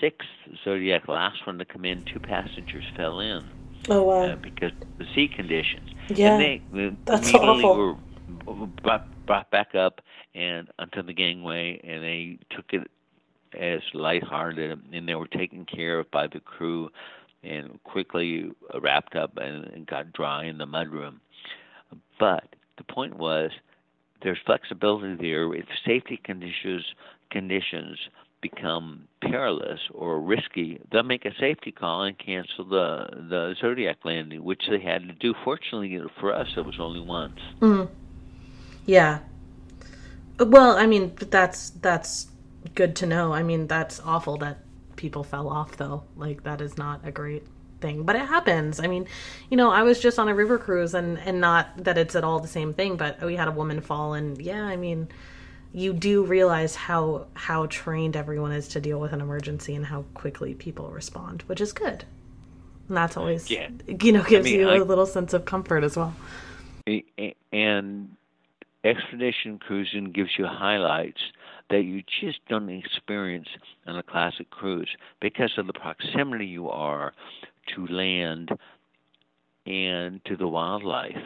[0.00, 0.28] sixth
[0.62, 3.42] zodiac, last one to come in, two passengers fell in.
[3.88, 4.26] Oh wow!
[4.26, 5.90] Uh, because the sea conditions.
[6.08, 7.98] Yeah, and they, that's awful.
[8.46, 10.00] Were brought, brought back up
[10.34, 12.90] and onto the gangway, and they took it
[13.58, 16.90] as lighthearted, and they were taken care of by the crew,
[17.42, 18.50] and quickly
[18.80, 21.16] wrapped up and, got dry in the mudroom.
[22.18, 23.50] But the point was,
[24.22, 25.52] there's flexibility there.
[25.54, 26.84] If safety conditions
[27.30, 27.98] conditions
[28.40, 34.44] become perilous or risky, they'll make a safety call and cancel the the Zodiac landing,
[34.44, 35.34] which they had to do.
[35.44, 37.40] Fortunately for us, it was only once.
[37.60, 37.88] Mm.
[38.86, 39.20] Yeah.
[40.38, 42.26] Well, I mean, that's that's
[42.74, 43.32] good to know.
[43.32, 44.58] I mean, that's awful that
[44.96, 46.04] people fell off, though.
[46.16, 47.46] Like that is not a great
[47.80, 48.80] thing, but it happens.
[48.80, 49.06] I mean,
[49.50, 52.24] you know, I was just on a river cruise, and and not that it's at
[52.24, 55.08] all the same thing, but we had a woman fall, and yeah, I mean
[55.74, 60.02] you do realize how how trained everyone is to deal with an emergency and how
[60.14, 62.04] quickly people respond, which is good.
[62.86, 63.68] And that's always yeah.
[63.88, 66.14] you know gives I mean, you a little sense of comfort as well.
[67.52, 68.16] And
[68.84, 71.20] expedition cruising gives you highlights
[71.74, 73.48] that you just don't experience
[73.88, 74.88] on a classic cruise
[75.20, 77.12] because of the proximity you are
[77.74, 78.48] to land
[79.66, 81.16] and to the wildlife.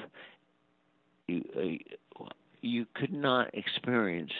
[1.26, 2.24] You, uh,
[2.62, 4.32] you could not experience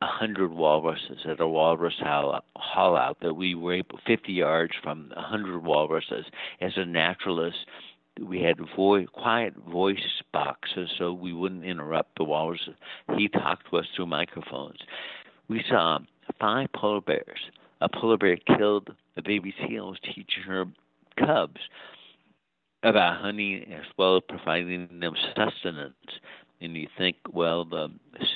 [0.00, 5.12] a hundred walruses at a walrus haul out that we were able 50 yards from
[5.14, 6.24] a hundred walruses
[6.62, 7.58] as a naturalist
[8.20, 12.68] we had voice, quiet voice boxes so we wouldn't interrupt the walrus.
[13.16, 14.78] He talked to us through microphones.
[15.48, 15.98] We saw
[16.38, 17.40] five polar bears.
[17.80, 20.66] A polar bear killed a baby seal was teaching her
[21.18, 21.60] cubs
[22.82, 25.94] about hunting as well as providing them sustenance
[26.60, 27.88] and you think, well, the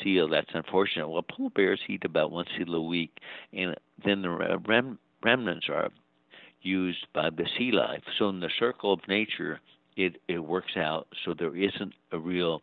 [0.03, 1.09] seal, that's unfortunate.
[1.09, 3.19] Well, polar bears eat about one seal a week,
[3.53, 5.91] and then the rem- remnants are
[6.63, 8.03] used by the sea life.
[8.19, 9.61] So in the circle of nature,
[9.97, 12.63] it, it works out so there isn't a real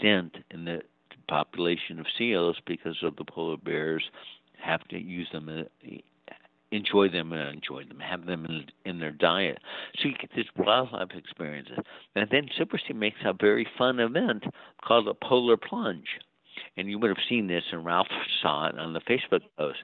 [0.00, 0.80] dent in the
[1.28, 4.02] population of seals because of the polar bears
[4.62, 5.48] have to use them
[6.72, 9.58] enjoy them and enjoy them, have them in, in their diet.
[9.96, 11.78] So you get this wildlife experiences.
[12.14, 14.44] And then Silversea makes a very fun event
[14.84, 16.06] called a polar plunge.
[16.76, 18.06] And you would have seen this, and Ralph
[18.42, 19.78] saw it on the Facebook post.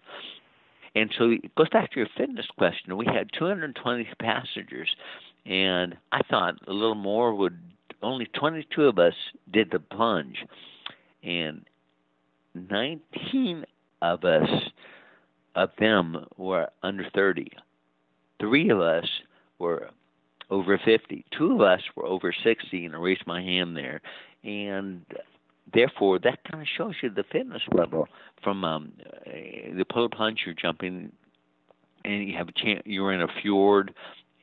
[0.94, 2.96] And so it goes back to your fitness question.
[2.96, 4.94] We had 220 passengers,
[5.46, 7.58] and I thought a little more would.
[8.02, 9.14] Only 22 of us
[9.50, 10.44] did the plunge,
[11.22, 11.64] and
[12.54, 13.64] 19
[14.02, 14.48] of us
[15.54, 17.50] of them were under 30.
[18.38, 19.06] Three of us
[19.58, 19.88] were
[20.50, 21.24] over 50.
[21.36, 24.00] Two of us were over 60, and I raised my hand there.
[24.44, 25.04] And
[25.72, 28.06] therefore, that kind of shows you the fitness level
[28.42, 28.92] from um,
[29.24, 31.10] the polar plunge you're jumping,
[32.04, 32.82] and you have a chance.
[32.84, 33.94] You're in a fjord,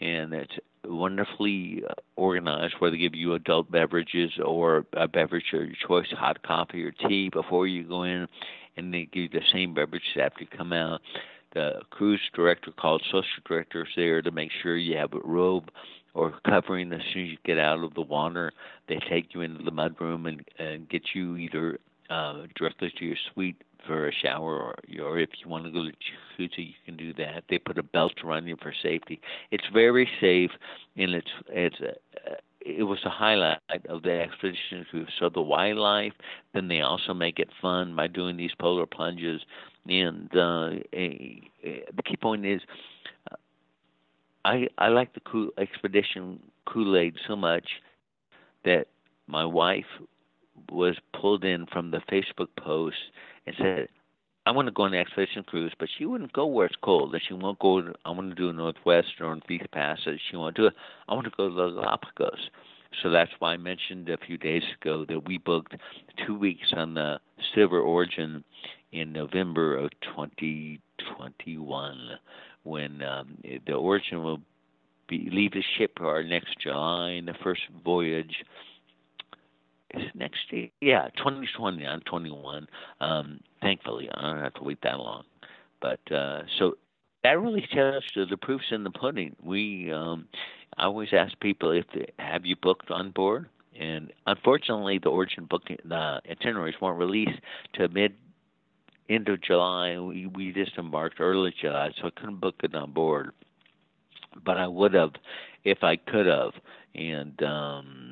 [0.02, 0.54] and it's
[0.86, 6.08] wonderfully uh, organized where they give you adult beverages or a beverage of your choice,
[6.12, 8.28] hot coffee or tea before you go in
[8.78, 11.02] and they give you the same beverage after you come out.
[11.54, 15.70] The cruise director called social directors there to make sure you have a robe
[16.16, 18.52] or covering as soon as you get out of the water.
[18.88, 21.80] They take you into the mudroom and, and get you either
[22.10, 25.84] uh, directly to your suite for a shower, or, or if you want to go
[25.84, 27.44] to jacuzzi, you can do that.
[27.50, 29.20] They put a belt around you for safety.
[29.52, 30.52] It's very safe,
[30.98, 31.94] and it's it's a,
[32.66, 33.60] it was a highlight
[33.90, 35.10] of the expedition cruise.
[35.20, 36.14] So the wildlife,
[36.54, 39.42] then they also make it fun by doing these polar plunges.
[39.88, 42.62] And uh, a, a, the key point is,
[43.32, 43.36] uh,
[44.46, 47.68] I I like the cool expedition Kool Aid so much
[48.64, 48.88] that
[49.28, 49.86] my wife
[50.72, 52.96] was pulled in from the Facebook post
[53.46, 53.88] and said,
[54.46, 57.14] I want to go on an expedition cruise, but she wouldn't go where it's cold.
[57.14, 57.82] And she won't go.
[57.82, 60.20] To, I want to do Northwest or Northeast Passage.
[60.30, 60.74] She won't do it.
[61.08, 62.50] I want to go to the Galapagos.
[63.02, 65.76] So that's why I mentioned a few days ago that we booked
[66.28, 67.20] two weeks on the
[67.56, 68.44] Silver Origin
[68.92, 71.98] in November of 2021,
[72.64, 74.42] when um, the Origin will
[75.10, 78.44] be leave the shipyard next July, and the first voyage
[80.16, 80.70] next year.
[80.82, 81.86] Yeah, 2020.
[81.86, 82.68] I'm 21.
[83.00, 85.24] Um, thankfully, I don't have to wait that long.
[85.82, 86.76] But uh, so
[87.24, 89.36] that really tells you the proof's in the pudding.
[89.44, 90.28] We um,
[90.78, 93.48] I always ask people if they, have you booked on board,
[93.80, 97.40] and unfortunately, the origin booking the itineraries weren't released
[97.74, 98.14] to mid
[99.10, 99.98] end of July.
[100.00, 103.32] We we just embarked early July, so I couldn't book it on board.
[104.44, 105.12] But I would have
[105.64, 106.52] if I could have,
[106.96, 108.03] and um,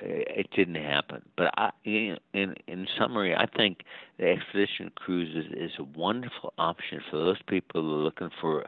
[0.00, 1.22] it didn't happen.
[1.36, 2.18] But I, in
[2.66, 3.84] in summary, I think
[4.18, 8.66] the expedition cruise is, is a wonderful option for those people who are looking for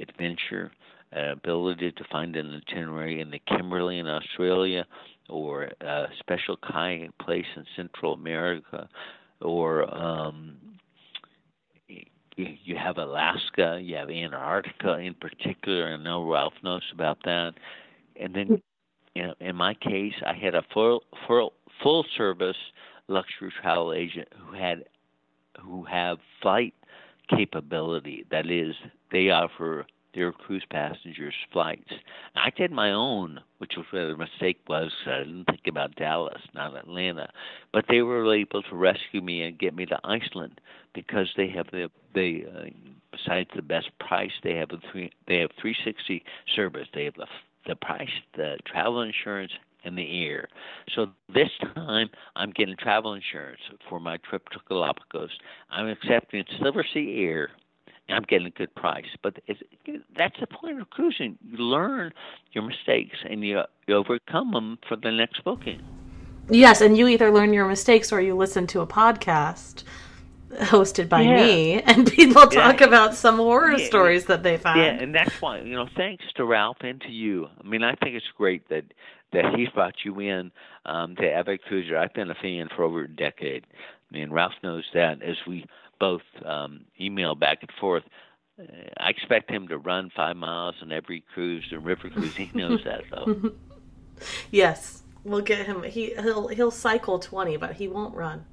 [0.00, 0.72] adventure,
[1.16, 4.84] uh, ability to find an itinerary in the Kimberley in Australia,
[5.28, 8.88] or a special kayak place in Central America,
[9.40, 10.56] or um,
[12.36, 15.86] you have Alaska, you have Antarctica in particular.
[15.86, 17.54] I know Ralph knows about that,
[18.16, 18.60] and then
[19.22, 21.52] know, in my case, I had a full full
[21.82, 22.56] full service
[23.08, 24.84] luxury travel agent who had
[25.60, 26.74] who have flight
[27.28, 28.24] capability.
[28.30, 28.74] That is,
[29.12, 31.90] they offer their cruise passengers flights.
[32.36, 34.92] I did my own, which was where the mistake was.
[35.06, 37.30] I didn't think about Dallas, not Atlanta,
[37.72, 40.60] but they were able to rescue me and get me to Iceland
[40.94, 42.70] because they have the they uh,
[43.10, 46.88] besides the best price they have a three they have 360 service.
[46.94, 47.26] They have the
[47.66, 49.52] the price, the travel insurance,
[49.84, 50.48] and the air.
[50.94, 55.30] So this time I'm getting travel insurance for my trip to Galapagos.
[55.70, 57.50] I'm accepting Silversea Air.
[58.06, 59.40] And I'm getting a good price, but
[60.14, 61.38] that's the point of cruising.
[61.42, 62.12] You learn
[62.52, 65.80] your mistakes and you, you overcome them for the next booking.
[66.50, 69.84] Yes, and you either learn your mistakes or you listen to a podcast
[70.58, 71.36] hosted by yeah.
[71.44, 72.86] me, and people talk yeah.
[72.86, 73.86] about some horror yeah.
[73.86, 74.80] stories that they found.
[74.80, 77.48] Yeah, and that's why you know, thanks to Ralph and to you.
[77.58, 78.84] I mean, I think it's great that
[79.32, 80.52] that he's brought you in
[80.86, 81.98] um, to Epic Cruiser.
[81.98, 83.66] I've been a fan for over a decade.
[84.10, 85.22] I mean, Ralph knows that.
[85.22, 85.66] As we
[85.98, 88.04] both um, email back and forth,
[88.60, 88.64] uh,
[88.98, 92.36] I expect him to run five miles on every cruise and river cruise.
[92.36, 93.52] He knows that, though.
[94.50, 95.82] yes, we'll get him.
[95.82, 98.44] He he'll he'll cycle twenty, but he won't run.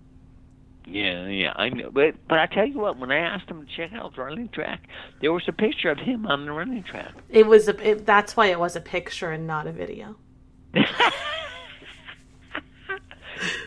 [0.86, 1.92] Yeah, yeah, I know.
[1.92, 4.50] But but I tell you what, when I asked him to check out the running
[4.50, 4.82] track,
[5.22, 7.14] there was a picture of him on the running track.
[7.30, 7.90] It was a.
[7.92, 10.16] It, that's why it was a picture and not a video.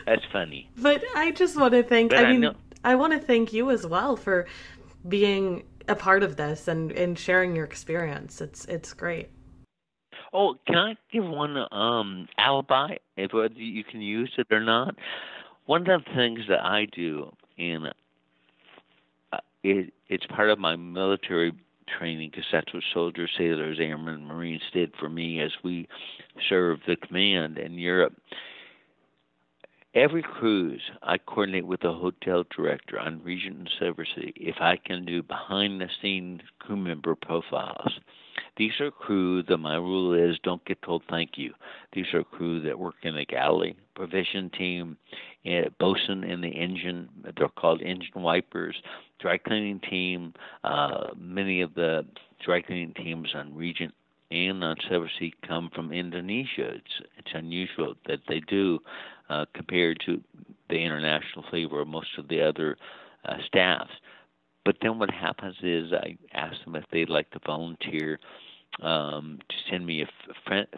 [0.05, 0.69] that's funny.
[0.77, 2.11] But I just want to thank.
[2.11, 2.53] But I mean, I,
[2.83, 4.45] I want to thank you as well for
[5.07, 8.41] being a part of this and and sharing your experience.
[8.41, 9.29] It's it's great.
[10.33, 14.95] Oh, can I give one um alibi if whether you can use it or not?
[15.65, 17.87] One of the things that I do, and
[19.33, 21.53] uh, it, it's part of my military
[21.97, 25.87] training because that's what soldiers, sailors, airmen, marines did for me as we
[26.49, 28.13] served the command in Europe.
[29.93, 35.05] Every cruise, I coordinate with the hotel director on Regent and Silversea if I can
[35.05, 37.99] do behind the scenes crew member profiles.
[38.57, 41.53] These are crew that my rule is don't get told thank you.
[41.91, 44.97] These are crew that work in the galley, provision team,
[45.45, 47.09] eh, bosun in the engine.
[47.37, 48.75] They're called engine wipers.
[49.19, 50.33] Dry cleaning team.
[50.63, 52.05] Uh, many of the
[52.43, 53.93] dry cleaning teams on Regent
[54.31, 56.75] and on Silversea come from Indonesia.
[56.75, 58.79] It's it's unusual that they do
[59.29, 60.21] uh, compared to
[60.69, 62.77] the international flavor of most of the other
[63.25, 63.91] uh, staffs.
[64.63, 68.19] But then what happens is I ask them if they'd like to volunteer
[68.81, 70.07] um, to send me a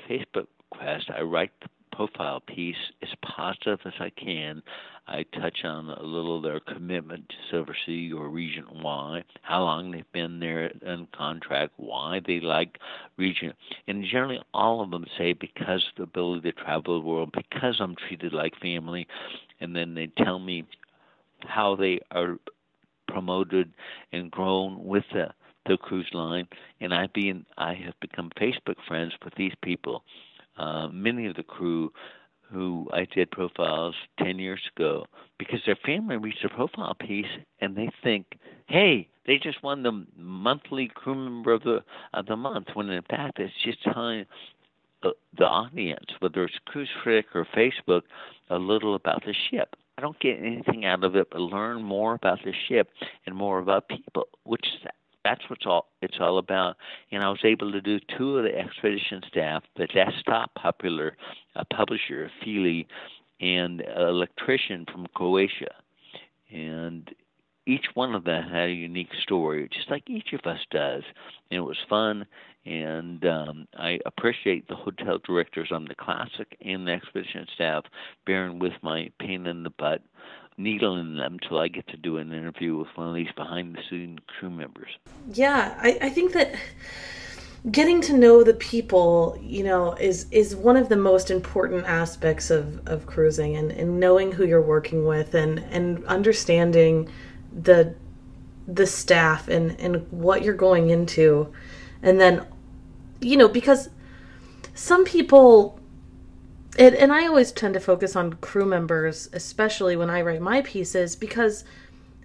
[0.10, 1.10] Facebook request.
[1.16, 4.62] I write the profile piece as positive as I can.
[5.08, 9.92] I touch on a little their commitment to Silver Sea or Regent Y, how long
[9.92, 12.78] they've been there in contract, why they like
[13.18, 13.56] Regent.
[13.88, 17.78] And generally, all of them say because of the ability to travel the world, because
[17.80, 19.08] I'm treated like family.
[19.60, 20.66] And then they tell me
[21.42, 22.38] how they are
[23.08, 23.74] promoted
[24.12, 25.30] and grown with the
[25.68, 26.48] the cruise line,
[26.82, 30.04] and I've been I have become Facebook friends with these people.
[30.58, 31.92] Uh, many of the crew
[32.52, 35.06] who I did profiles ten years ago
[35.38, 37.26] because their family reads the profile piece
[37.60, 38.38] and they think,
[38.68, 42.68] hey, they just won the monthly crew member of the of the month.
[42.74, 44.26] When in fact it's just telling
[45.04, 48.02] the, the audience, whether it's Cruise Critic or Facebook,
[48.50, 49.76] a little about the ship.
[49.98, 52.90] I don't get anything out of it but learn more about the ship
[53.26, 54.66] and more about people, which
[55.28, 56.78] that's what's all it's all about.
[57.12, 61.18] And I was able to do two of the expedition staff, the desktop popular
[61.56, 62.88] a publisher, Feely,
[63.42, 65.74] and an electrician from Croatia.
[66.52, 67.10] And
[67.66, 71.04] each one of them had a unique story, just like each of us does.
[71.52, 72.26] And it was fun,
[72.66, 77.84] and um, I appreciate the hotel directors on the classic and the expedition staff
[78.26, 80.02] bearing with my pain in the butt,
[80.58, 83.80] needling them till I get to do an interview with one of these behind the
[83.90, 84.90] scenes crew members.
[85.34, 86.56] Yeah, I, I think that
[87.72, 92.50] getting to know the people you know is is one of the most important aspects
[92.50, 97.10] of of cruising and, and knowing who you're working with and and understanding
[97.52, 97.94] the
[98.68, 101.52] the staff and and what you're going into
[102.02, 102.46] and then
[103.20, 103.90] you know because
[104.74, 105.80] some people
[106.78, 110.62] and, and I always tend to focus on crew members especially when I write my
[110.62, 111.64] pieces because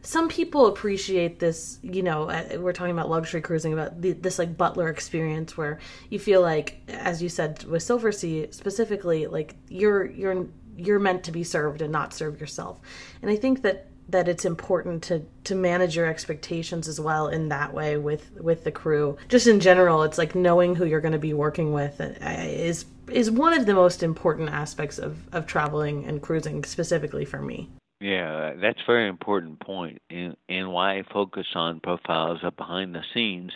[0.02, 4.38] some people appreciate this you know uh, we're talking about luxury cruising about the, this
[4.38, 5.78] like butler experience where
[6.10, 10.46] you feel like as you said with Silversea specifically like you're you're
[10.76, 12.80] you're meant to be served and not serve yourself.
[13.20, 17.48] And i think that that it's important to to manage your expectations as well in
[17.48, 19.16] that way with with the crew.
[19.28, 22.84] Just in general, it's like knowing who you're going to be working with uh, is
[23.10, 27.68] is one of the most important aspects of of traveling and cruising specifically for me.
[28.00, 32.94] Yeah, that's a very important point, and and why I focus on profiles of behind
[32.94, 33.52] the scenes,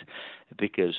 [0.57, 0.95] because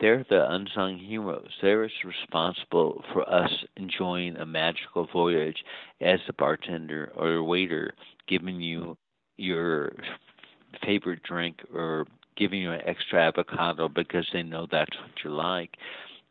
[0.00, 1.50] they're the unsung heroes.
[1.62, 5.64] They're responsible for us enjoying a magical voyage
[6.00, 7.94] as the bartender or waiter
[8.28, 8.96] giving you
[9.36, 9.92] your
[10.84, 12.06] favorite drink or
[12.36, 15.70] giving you an extra avocado because they know that's what you like.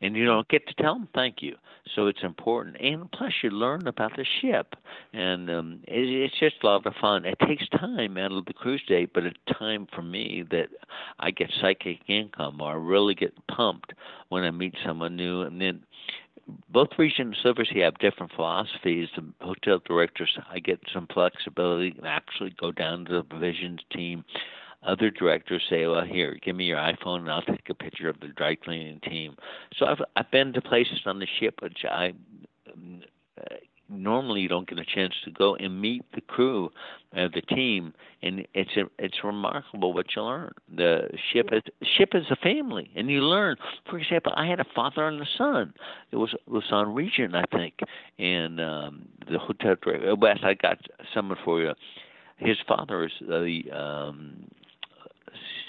[0.02, 1.56] And you don't get to tell them thank you.
[1.94, 2.76] So it's important.
[2.80, 4.74] And plus, you learn about the ship.
[5.14, 7.24] And um, it, it's just a lot of fun.
[7.24, 10.68] It takes time out of the cruise day, but it's time for me that
[11.18, 13.94] I get psychic income or I really get pumped
[14.28, 15.42] when I meet someone new.
[15.42, 15.82] And then
[16.68, 19.08] both Regent and Silversea have different philosophies.
[19.16, 24.24] The hotel directors, I get some flexibility and actually go down to the provisions team.
[24.82, 28.20] Other directors say, "Well, here, give me your iPhone, and I'll take a picture of
[28.20, 29.36] the dry cleaning team."
[29.76, 32.14] So I've I've been to places on the ship which I
[33.88, 36.70] normally you don't get a chance to go and meet the crew,
[37.16, 40.52] uh, the team, and it's a, it's remarkable what you learn.
[40.74, 41.62] The ship is
[41.96, 43.56] ship is a family, and you learn.
[43.88, 45.72] For example, I had a father and a son.
[46.10, 47.74] It was on Regent, I think,
[48.18, 50.14] and um, the hotel director.
[50.16, 50.78] Wes, I got
[51.14, 51.72] someone for you.
[52.38, 54.48] His father is the um,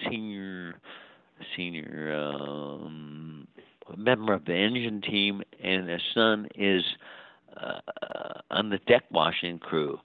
[0.09, 0.75] senior
[1.55, 3.47] senior um,
[3.95, 6.83] member of the engine team, and his son is
[7.61, 9.99] uh, on the deck washing crew.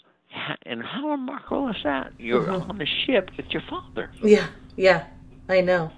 [0.65, 2.13] And how remarkable is that?
[2.19, 2.71] You're mm-hmm.
[2.71, 4.11] on the ship with your father.
[4.23, 4.47] Yeah,
[4.77, 5.07] yeah,
[5.49, 5.93] I know.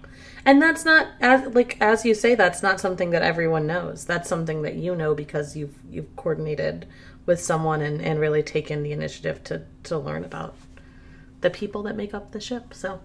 [0.45, 2.35] And that's not as like as you say.
[2.35, 4.05] That's not something that everyone knows.
[4.05, 6.87] That's something that you know because you've you've coordinated
[7.27, 10.57] with someone and, and really taken the initiative to to learn about
[11.41, 12.75] the people that make up the ship.
[12.75, 13.01] So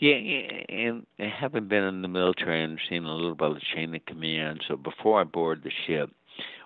[0.00, 4.04] yeah, and having been in the military and seen a little about the chain of
[4.06, 6.10] command, so before I board the ship,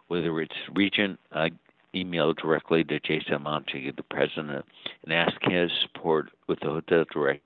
[0.09, 1.51] whether it's Regent, I
[1.95, 4.65] email directly to Jason Montague, the president,
[5.05, 7.41] and ask his support with the hotel director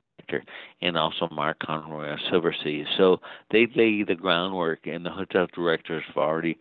[0.83, 2.85] and also Mark Conroy of Silversea.
[2.97, 6.59] So they lay the groundwork, and the hotel directors have already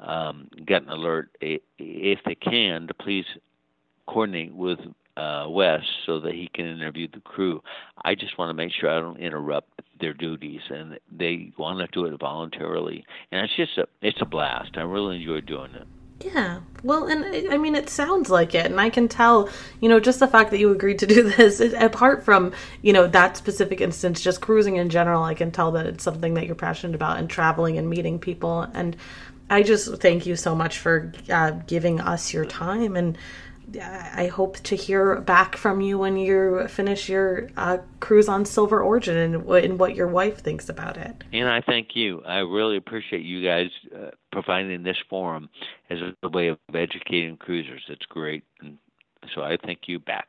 [0.00, 3.26] um, got an alert if they can to please
[4.06, 4.78] coordinate with
[5.16, 7.62] uh, Wes so that he can interview the crew.
[8.04, 11.86] I just want to make sure I don't interrupt their duties, and they want to
[11.92, 13.04] do it voluntarily.
[13.30, 14.72] And it's just a it's a blast.
[14.76, 15.86] I really enjoy doing it.
[16.24, 16.60] Yeah.
[16.82, 18.66] Well, and I mean, it sounds like it.
[18.66, 19.48] And I can tell,
[19.80, 23.06] you know, just the fact that you agreed to do this, apart from, you know,
[23.06, 26.54] that specific instance, just cruising in general, I can tell that it's something that you're
[26.54, 28.62] passionate about and traveling and meeting people.
[28.74, 28.96] And
[29.50, 33.18] I just thank you so much for uh, giving us your time and
[33.80, 38.80] I hope to hear back from you when you finish your uh, cruise on Silver
[38.80, 41.24] Origin and, and, what your wife thinks about it.
[41.32, 42.22] And I thank you.
[42.26, 45.48] I really appreciate you guys uh, providing this forum
[45.90, 47.84] as a way of educating cruisers.
[47.88, 48.44] It's great.
[48.60, 48.78] And
[49.34, 50.28] so I thank you back.